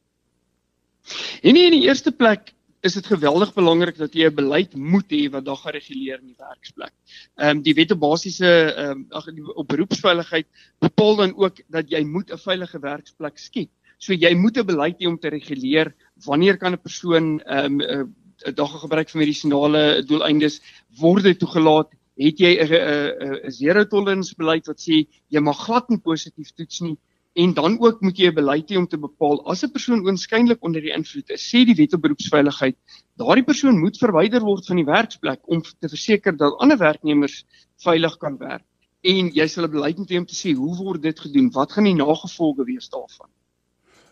En 1.42 1.54
nie 1.54 1.66
in 1.66 1.76
die 1.76 1.86
eerste 1.88 2.12
plek 2.12 2.52
is 2.86 2.94
dit 2.94 3.06
geweldig 3.06 3.52
belangrik 3.54 3.96
dat 3.98 4.14
jy 4.14 4.28
'n 4.28 4.34
beleid 4.34 4.74
moet 4.74 5.08
hê 5.10 5.28
wat 5.30 5.44
dan 5.44 5.56
gereguleer 5.56 6.20
in 6.20 6.28
die 6.32 6.38
werksplek. 6.38 6.92
Ehm 7.36 7.56
um, 7.56 7.62
die 7.62 7.74
wet 7.74 7.94
op 7.94 8.00
basiese 8.00 8.50
ehm 8.74 8.90
um, 8.90 9.06
ag 9.10 9.26
op 9.54 9.68
beroepsveiligheid 9.68 10.46
bepaal 10.80 11.16
dan 11.16 11.34
ook 11.36 11.62
dat 11.68 11.90
jy 11.90 12.04
moet 12.04 12.30
'n 12.30 12.38
veilige 12.38 12.78
werksplek 12.78 13.38
skep. 13.38 13.70
So 13.98 14.12
jy 14.12 14.34
moet 14.34 14.58
'n 14.58 14.66
beleid 14.66 15.00
hê 15.00 15.06
om 15.06 15.18
te 15.18 15.28
reguleer 15.28 15.94
wanneer 16.26 16.56
kan 16.58 16.72
'n 16.72 16.82
persoon 16.82 17.40
ehm 17.40 17.80
um, 17.80 18.14
'n 18.44 18.54
dag 18.54 18.80
gebruik 18.80 19.08
vir 19.10 19.20
medisinale 19.20 20.04
doeleindes 20.04 20.60
word 21.00 21.24
dit 21.24 21.38
toegelaat 21.38 21.90
het 22.16 22.38
jy 22.38 22.52
'n 22.60 23.46
'n 23.46 23.50
zero 23.50 23.84
tolerance 23.84 24.34
beleid 24.36 24.66
wat 24.66 24.80
sê 24.80 25.06
jy 25.28 25.40
mag 25.40 25.58
glad 25.64 25.88
nie 25.90 25.98
positief 25.98 26.50
toets 26.52 26.80
nie 26.80 26.98
en 27.37 27.53
dan 27.55 27.77
ook 27.81 28.01
moet 28.01 28.18
jy 28.18 28.31
'n 28.31 28.35
beleid 28.35 28.70
hê 28.70 28.79
om 28.81 28.87
te 28.88 28.99
bepaal 28.99 29.42
as 29.53 29.64
'n 29.64 29.72
persoon 29.72 30.05
oënskynlik 30.07 30.62
onder 30.64 30.81
die 30.81 30.94
invloed 30.99 31.31
is 31.31 31.49
sê 31.51 31.64
die 31.64 31.79
wet 31.81 31.94
op 31.94 32.03
beroepsveiligheid 32.03 32.77
daardie 33.16 33.44
persoon 33.44 33.79
moet 33.79 33.99
verwyder 33.99 34.40
word 34.40 34.66
van 34.66 34.77
die 34.77 34.88
werksplek 34.88 35.40
om 35.44 35.62
te 35.62 35.88
verseker 35.88 36.37
dat 36.37 36.59
ander 36.59 36.79
werknemers 36.79 37.44
veilig 37.85 38.16
kan 38.18 38.38
werk 38.38 38.64
en 39.03 39.33
jy 39.33 39.46
sal 39.46 39.64
'n 39.64 39.70
beleid 39.70 39.99
moet 39.99 40.11
hê 40.11 40.18
om 40.18 40.27
te 40.27 40.40
sê 40.42 40.55
hoe 40.55 40.77
word 40.77 41.03
dit 41.03 41.18
gedoen 41.20 41.51
wat 41.53 41.72
gaan 41.72 41.85
die 41.85 41.94
nagevolge 41.94 42.64
wees 42.64 42.88
daarvan 42.88 43.31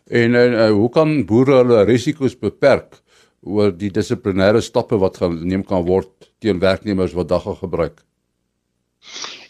en, 0.06 0.34
en 0.34 0.52
uh, 0.52 0.70
hoe 0.70 0.90
kan 0.90 1.24
boere 1.24 1.62
hulle 1.62 1.84
risiko's 1.84 2.36
beperk 2.36 3.00
oor 3.44 3.72
die 3.76 3.92
dissiplinêre 3.92 4.62
stappe 4.64 4.98
wat 5.00 5.20
geneem 5.20 5.64
kan 5.68 5.84
word 5.84 6.30
teen 6.40 6.60
werknemers 6.60 7.14
wat 7.16 7.28
dagga 7.28 7.54
gebruik. 7.60 8.00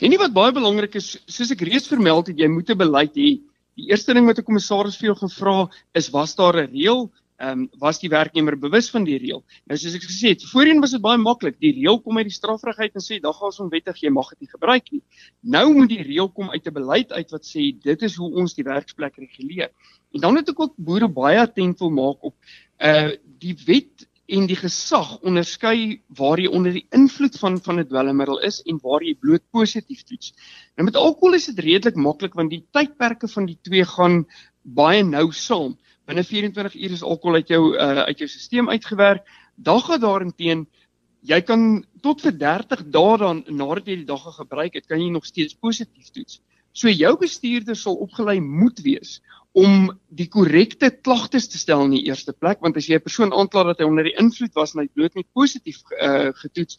En 0.02 0.10
nie 0.10 0.18
wat 0.18 0.34
baie 0.34 0.52
belangrik 0.54 0.96
is, 0.98 1.14
soos 1.30 1.52
ek 1.54 1.62
reeds 1.66 1.86
vermeld 1.90 2.30
het, 2.30 2.38
jy 2.38 2.48
moet 2.50 2.70
'n 2.70 2.78
beleid 2.78 3.14
hê. 3.14 3.38
Die 3.78 3.90
eerste 3.90 4.14
ding 4.14 4.26
wat 4.26 4.38
'n 4.38 4.46
kommissaris 4.46 4.96
vir 4.96 5.10
jou 5.10 5.16
gevra 5.26 5.68
is, 5.94 6.10
was 6.10 6.34
daar 6.34 6.56
'n 6.56 6.70
reël? 6.70 7.10
Ehm 7.36 7.62
um, 7.62 7.70
was 7.82 7.98
die 7.98 8.08
werknemer 8.08 8.56
bewus 8.56 8.90
van 8.90 9.04
die 9.04 9.18
reël? 9.18 9.42
Nou 9.66 9.76
soos 9.78 9.94
ek 9.94 10.04
gesê 10.06 10.28
het, 10.28 10.44
voorheen 10.52 10.80
was 10.80 10.92
dit 10.94 11.02
baie 11.02 11.18
maklik. 11.18 11.58
Die 11.58 11.72
reël 11.74 11.98
kom 12.00 12.18
uit 12.18 12.28
die 12.30 12.36
strafregheid 12.36 12.94
en 12.94 13.02
sê 13.02 13.18
dag 13.20 13.34
gaan 13.34 13.50
ons 13.50 13.58
onwettig, 13.60 13.98
jy 14.02 14.10
mag 14.10 14.28
dit 14.30 14.40
nie 14.40 14.52
gebruik 14.52 14.92
nie. 14.92 15.02
Nou 15.42 15.74
moet 15.74 15.88
die 15.88 16.02
reël 16.02 16.30
kom 16.30 16.50
uit 16.50 16.66
'n 16.66 16.72
beleid 16.72 17.12
uit 17.12 17.30
wat 17.30 17.44
sê 17.44 17.74
dit 17.82 18.02
is 18.02 18.14
hoe 18.14 18.30
ons 18.34 18.54
die 18.54 18.64
werksplek 18.64 19.16
reguleer. 19.16 19.70
En 20.14 20.20
dan 20.20 20.36
het 20.36 20.48
ek 20.48 20.60
ook 20.60 20.74
boere 20.76 21.08
baie 21.08 21.40
attent 21.40 21.78
wil 21.78 21.90
maak 21.90 22.22
op 22.22 22.34
uh 22.78 23.10
die 23.38 23.56
wet 23.66 24.06
en 24.26 24.46
die 24.48 24.56
gesag 24.56 25.18
onderskei 25.20 26.00
waar 26.16 26.40
jy 26.40 26.48
onder 26.48 26.72
die 26.72 26.86
invloed 26.96 27.36
van 27.38 27.58
van 27.60 27.80
'n 27.80 27.88
dwelmmiddel 27.88 28.40
is 28.40 28.62
en 28.64 28.78
waar 28.82 29.02
jy 29.02 29.14
bloot 29.20 29.42
positief 29.50 30.02
toets. 30.02 30.32
Nou 30.76 30.84
met 30.84 30.96
alkohol 30.96 31.34
is 31.34 31.46
dit 31.46 31.58
redelik 31.58 31.96
maklik 31.96 32.34
want 32.34 32.50
die 32.50 32.64
tydperke 32.72 33.28
van 33.28 33.46
die 33.46 33.58
twee 33.62 33.84
gaan 33.84 34.24
baie 34.62 35.02
nou 35.02 35.32
saam. 35.32 35.76
Binne 36.06 36.24
24 36.24 36.74
uur 36.74 36.90
is 36.90 37.02
alkohol 37.02 37.34
uit 37.34 37.48
jou 37.48 37.76
uh, 37.76 38.04
uit 38.08 38.18
jou 38.18 38.28
stelsel 38.28 38.68
uitgewerk. 38.68 39.28
Dag 39.56 39.84
gaan 39.84 40.00
daarenteen 40.00 40.66
jy 41.20 41.40
kan 41.40 41.84
tot 42.02 42.20
vir 42.20 42.32
30 42.32 42.90
dae 42.92 43.18
dan 43.18 43.44
nadat 43.48 43.86
jy 43.86 43.96
die 43.96 44.08
dag 44.08 44.24
gebruik 44.36 44.74
het, 44.74 44.86
kan 44.86 45.00
jy 45.00 45.10
nog 45.10 45.24
steeds 45.24 45.54
positief 45.54 46.10
toets. 46.10 46.40
So 46.72 46.88
jou 46.88 47.16
bestuurder 47.18 47.76
sal 47.76 47.96
opgelei 47.96 48.40
moet 48.40 48.80
wees 48.80 49.20
om 49.54 49.88
die 50.10 50.26
korrekte 50.26 50.90
klagtes 50.90 51.46
te 51.48 51.58
stel 51.58 51.84
in 51.86 51.94
die 51.94 52.06
eerste 52.08 52.34
plek 52.34 52.60
want 52.60 52.76
as 52.76 52.88
jy 52.90 52.98
'n 52.98 53.06
persoon 53.06 53.32
aankla 53.32 53.62
dat 53.70 53.78
hy 53.78 53.86
onder 53.86 54.04
die 54.04 54.18
invloed 54.18 54.54
was 54.54 54.74
en 54.74 54.82
hy 54.82 54.88
bloot 54.90 55.14
net 55.14 55.26
positief 55.32 55.82
uh, 56.00 56.32
getoets 56.42 56.78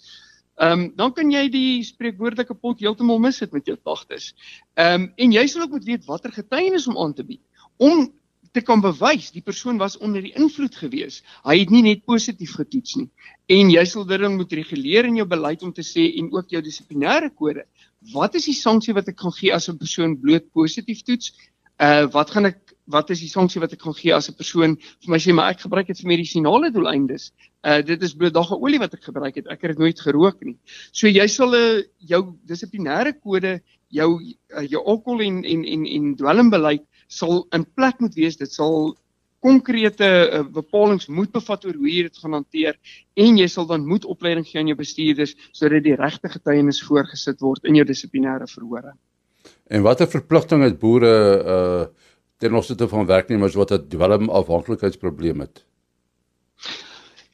ehm 0.56 0.72
um, 0.72 0.84
dan 0.96 1.14
kan 1.14 1.32
jy 1.32 1.48
die 1.52 1.84
spreekwoordelike 1.84 2.56
pot 2.56 2.80
heeltemal 2.80 3.20
mis 3.20 3.42
het 3.44 3.52
met 3.52 3.66
jou 3.68 3.76
klagtes. 3.76 4.34
Ehm 4.76 5.02
um, 5.02 5.14
en 5.16 5.32
jy 5.32 5.48
sal 5.48 5.66
ook 5.66 5.76
moet 5.76 5.88
weet 5.88 6.06
watter 6.06 6.32
getuienis 6.32 6.88
om 6.88 6.98
aan 6.98 7.14
te 7.14 7.24
bied 7.24 7.42
om 7.78 8.08
te 8.56 8.62
kan 8.64 8.80
bewys 8.80 9.34
die 9.36 9.44
persoon 9.44 9.78
was 9.78 9.98
onder 9.98 10.24
die 10.24 10.32
invloed 10.40 10.76
gewees. 10.80 11.24
Hy 11.44 11.58
het 11.60 11.72
nie 11.74 11.82
net 11.84 12.06
positief 12.08 12.54
getoets 12.56 12.96
nie. 12.96 13.10
En 13.52 13.72
jy 13.74 13.84
sal 13.86 14.06
dit 14.08 14.22
dan 14.22 14.38
moet 14.40 14.54
reguleer 14.56 15.10
in 15.10 15.18
jou 15.20 15.28
beleid 15.28 15.64
om 15.64 15.74
te 15.76 15.84
sê 15.84 16.06
en 16.22 16.32
ook 16.32 16.56
jou 16.56 16.62
dissiplinêre 16.64 17.34
kode. 17.36 17.66
Wat 18.14 18.36
is 18.40 18.48
die 18.48 18.56
sanksie 18.56 18.96
wat 18.96 19.12
ek 19.12 19.20
kan 19.20 19.36
gee 19.36 19.52
as 19.52 19.68
'n 19.68 19.78
persoon 19.78 20.16
bloot 20.16 20.48
positief 20.54 21.04
toets 21.04 21.34
uh 21.82 22.06
wat 22.12 22.32
gaan 22.32 22.46
ek 22.52 22.62
wat 22.86 23.10
is 23.10 23.22
die 23.24 23.30
sanksie 23.30 23.62
wat 23.62 23.74
ek 23.74 23.82
kan 23.82 23.96
gee 23.98 24.14
as 24.14 24.30
'n 24.30 24.38
persoon 24.38 24.76
vir 24.78 25.10
my 25.10 25.18
sê 25.18 25.34
maar 25.34 25.52
ek 25.54 25.66
gebruik 25.66 25.88
dit 25.88 25.98
vir 25.98 26.08
medisinale 26.08 26.72
doeleindes. 26.72 27.32
Uh 27.64 27.82
dit 27.82 28.02
is 28.02 28.14
bloot 28.14 28.34
dagga 28.34 28.56
olie 28.56 28.80
wat 28.80 28.94
ek 28.94 29.04
gebruik 29.04 29.36
het. 29.36 29.48
Ek 29.48 29.62
het 29.62 29.74
dit 29.74 29.80
nooit 29.80 30.00
gerook 30.00 30.44
nie. 30.44 30.58
So 30.92 31.08
jy 31.08 31.28
sal 31.28 31.50
'n 31.50 31.80
uh, 31.80 31.84
jou 32.00 32.38
dissiplinêre 32.46 33.14
kode, 33.20 33.62
jou 33.90 34.22
uh, 34.22 34.68
jou 34.70 34.82
alkohol 34.86 35.22
en 35.22 35.44
en 35.44 35.66
en 35.66 35.86
en 35.86 36.16
dwelmbeleid 36.16 36.86
sal 37.08 37.48
in 37.52 37.66
plek 37.66 38.00
moet 38.00 38.16
wees. 38.16 38.38
Dit 38.38 38.52
sal 38.52 38.96
konkrete 39.42 40.06
uh, 40.06 40.44
bepalinge 40.44 41.12
moet 41.12 41.32
bevat 41.32 41.66
oor 41.66 41.74
hoe 41.74 41.90
jy 41.90 42.04
dit 42.08 42.18
gaan 42.18 42.34
hanteer 42.34 42.78
en 43.16 43.38
jy 43.38 43.48
sal 43.48 43.66
dan 43.66 43.86
moet 43.86 44.06
opleiding 44.06 44.46
gee 44.46 44.60
aan 44.60 44.68
jou 44.68 44.78
bestuurders 44.78 45.36
sodat 45.52 45.84
die 45.84 45.96
regte 45.96 46.30
getuienis 46.30 46.82
voorgesit 46.82 47.42
word 47.42 47.66
in 47.66 47.76
jou 47.76 47.86
dissiplinêre 47.86 48.48
verhore. 48.48 48.96
En 49.67 49.82
watter 49.82 50.08
verpligting 50.08 50.63
het 50.63 50.80
boere 50.80 51.13
uh 51.56 51.86
ten 52.38 52.54
opsigte 52.54 52.88
van 52.88 53.06
werknemers 53.06 53.54
wat 53.56 53.71
'n 53.71 53.88
dwelm 53.88 54.30
afhanklikheidsprobleem 54.30 55.39
het? 55.39 55.65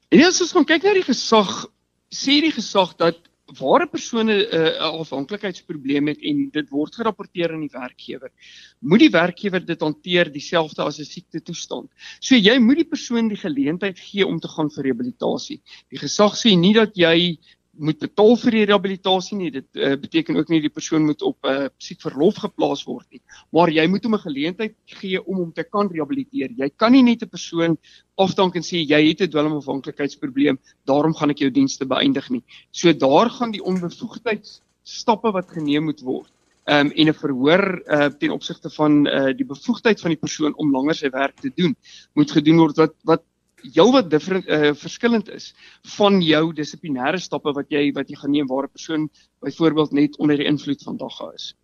En 0.09 0.23
as 0.23 0.41
ons 0.41 0.53
kyk 0.53 0.83
na 0.83 0.93
die 0.93 1.07
gesag, 1.07 1.65
sê 2.13 2.37
die 2.43 2.51
gesag 2.51 2.95
dat 2.95 3.17
waar 3.59 3.81
'n 3.83 3.89
persoon 3.89 4.29
'n 4.29 4.45
uh, 4.53 4.77
afhanklikheidsprobleem 5.01 6.07
het 6.07 6.21
en 6.21 6.49
dit 6.51 6.69
word 6.69 6.95
gerapporteer 6.95 7.53
aan 7.53 7.65
die 7.65 7.73
werkgewer, 7.73 8.31
moet 8.79 8.99
die 8.99 9.09
werkgewer 9.09 9.65
dit 9.65 9.81
hanteer 9.81 10.31
dieselfde 10.31 10.83
as 10.83 10.99
'n 10.99 11.05
siekte 11.05 11.41
toestand. 11.41 11.89
So 12.19 12.35
jy 12.35 12.59
moet 12.59 12.77
die 12.77 12.91
persoon 12.93 13.27
die 13.27 13.37
geleentheid 13.37 13.99
gee 13.99 14.27
om 14.27 14.39
te 14.39 14.47
gaan 14.47 14.69
vir 14.69 14.83
rehabilitasie. 14.83 15.61
Die 15.89 15.99
gesag 15.99 16.35
sê 16.35 16.55
nie 16.55 16.73
dat 16.73 16.95
jy 16.95 17.37
moet 17.79 17.99
betaal 17.99 18.35
vir 18.41 18.55
die 18.55 18.63
rehabilitasie 18.67 19.37
nie. 19.39 19.49
Dit 19.53 19.79
uh, 19.79 19.93
beteken 19.99 20.37
ook 20.37 20.49
nie 20.51 20.61
die 20.63 20.73
persoon 20.73 21.05
moet 21.07 21.21
op 21.21 21.37
'n 21.43 21.49
uh, 21.49 21.65
eh, 21.65 21.69
siekverlof 21.77 22.41
geplaas 22.43 22.83
word 22.83 23.07
nie, 23.11 23.21
maar 23.51 23.69
jy 23.69 23.87
moet 23.87 24.03
hom 24.03 24.15
'n 24.15 24.25
geleentheid 24.27 24.75
gee 24.85 25.23
om 25.23 25.37
hom 25.37 25.51
te 25.53 25.63
kan 25.63 25.87
rehabiliteer. 25.87 26.51
Jy 26.57 26.69
kan 26.75 26.91
nie 26.91 27.03
net 27.03 27.23
'n 27.23 27.29
persoon 27.29 27.77
afdank 28.17 28.55
en 28.55 28.61
sê 28.61 28.83
jy 28.83 29.07
het 29.07 29.21
'n 29.21 29.29
dwelmafhanklikheidsprobleem, 29.29 30.59
daarom 30.85 31.15
gaan 31.15 31.29
ek 31.29 31.39
jou 31.39 31.49
dienste 31.49 31.85
beëindig 31.85 32.29
nie. 32.29 32.43
So 32.71 32.93
daar 32.93 33.29
gaan 33.29 33.51
die 33.51 33.63
onbevoegdheidsstappe 33.63 35.31
wat 35.31 35.49
geneem 35.49 35.83
moet 35.83 36.01
word. 36.01 36.31
Um, 36.65 36.91
en 36.91 37.07
'n 37.07 37.13
verhoor 37.13 37.81
uh, 37.87 38.05
ten 38.19 38.29
opsigte 38.29 38.69
van 38.69 39.07
uh, 39.07 39.33
die 39.33 39.45
bevoegdheid 39.45 39.99
van 39.99 40.11
die 40.11 40.19
persoon 40.19 40.53
om 40.55 40.71
langer 40.71 40.95
sy 40.95 41.09
werk 41.09 41.39
te 41.39 41.51
doen 41.55 41.75
moet 42.13 42.31
gedoen 42.31 42.57
word 42.57 42.77
wat 42.77 42.93
wat 43.03 43.23
heelwat 43.63 44.09
different 44.09 44.47
uh, 44.47 44.73
verskillend 44.73 45.29
is 45.29 45.51
van 45.97 46.21
jou 46.21 46.51
dissiplinêre 46.53 47.19
stappe 47.19 47.53
wat 47.55 47.69
jy 47.69 47.91
wat 47.95 48.09
jy 48.09 48.19
gaan 48.19 48.31
neem 48.31 48.47
waar 48.47 48.67
'n 48.67 48.75
persoon 48.77 49.09
byvoorbeeld 49.41 49.91
net 49.91 50.17
onder 50.17 50.37
die 50.37 50.45
invloed 50.45 50.83
van 50.83 50.97
dagga 50.97 51.31
is. 51.33 51.55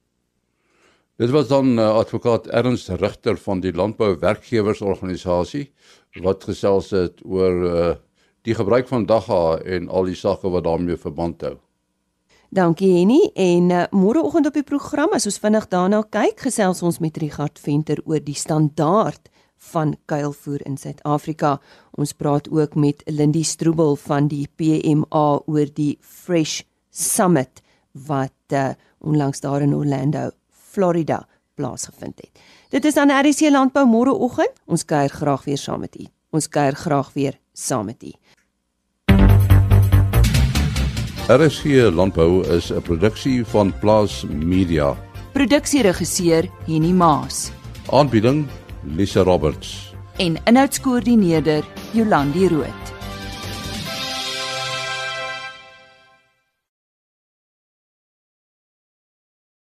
Dit 1.18 1.30
was 1.30 1.48
dan 1.48 1.80
uh, 1.80 1.96
advokaat 1.98 2.48
Ernst 2.48 2.90
Rigter 2.90 3.38
van 3.38 3.60
die 3.60 3.74
Landbou 3.74 4.18
Werkgewersorganisasie 4.20 5.72
wat 6.22 6.44
gesels 6.44 6.92
het 6.94 7.24
oor 7.26 7.64
uh, 7.66 7.96
die 8.42 8.54
gebruik 8.54 8.88
van 8.88 9.06
dagga 9.06 9.58
en 9.66 9.90
al 9.90 10.06
die 10.12 10.16
sake 10.16 10.50
wat 10.50 10.64
daarmee 10.64 10.98
verband 10.98 11.42
hou. 11.42 11.58
Dankie 12.50 12.94
Henny 13.00 13.32
en 13.34 13.72
uh, 13.72 13.84
môreoggend 13.92 14.48
op 14.48 14.54
die 14.56 14.64
program 14.64 15.12
as 15.18 15.26
ons 15.26 15.40
vinnig 15.42 15.66
daarna 15.68 16.04
kyk 16.06 16.46
gesels 16.48 16.84
ons 16.86 17.02
met 17.04 17.18
Richard 17.18 17.60
Venter 17.60 18.00
oor 18.06 18.22
die 18.24 18.38
standaard 18.38 19.28
van 19.58 19.96
kuilvoer 20.06 20.66
in 20.66 20.78
Suid-Afrika. 20.78 21.60
Ons 21.92 22.14
praat 22.14 22.50
ook 22.50 22.76
met 22.76 23.02
Lindy 23.06 23.44
Stroebel 23.44 23.96
van 23.96 24.28
die 24.28 24.48
PMA 24.56 25.42
oor 25.46 25.68
die 25.74 25.98
Fresh 26.02 26.62
Summit 26.90 27.62
wat 27.92 28.54
uh, 28.54 28.70
onlangs 29.00 29.40
daar 29.40 29.62
in 29.62 29.76
Orlando, 29.76 30.30
Florida 30.50 31.28
plaasgevind 31.56 32.22
het. 32.22 32.30
Dit 32.70 32.86
is 32.86 32.98
aan 32.98 33.12
RC 33.12 33.50
Landbou 33.50 33.86
môreoggend. 33.88 34.54
Ons 34.66 34.86
kuier 34.86 35.10
graag 35.10 35.44
weer 35.44 35.58
saam 35.58 35.80
met 35.80 35.96
u. 36.00 36.06
Ons 36.30 36.50
kuier 36.50 36.76
graag 36.76 37.14
weer 37.14 37.40
saam 37.54 37.86
met 37.86 38.04
u. 38.04 38.14
RC 41.28 41.92
Landbou 41.92 42.46
is 42.48 42.72
'n 42.72 42.82
produksie 42.82 43.46
van 43.46 43.74
Plaas 43.80 44.26
Media. 44.30 44.96
Produksieregisseur 45.34 46.50
Henny 46.66 46.92
Maas. 46.92 47.52
Aanbieding 47.92 48.48
Lisa 48.96 49.24
Roberts 49.24 49.88
en 50.18 50.38
inhoudskoördineerder 50.48 51.64
Jolandi 51.94 52.50
Root. 52.50 52.97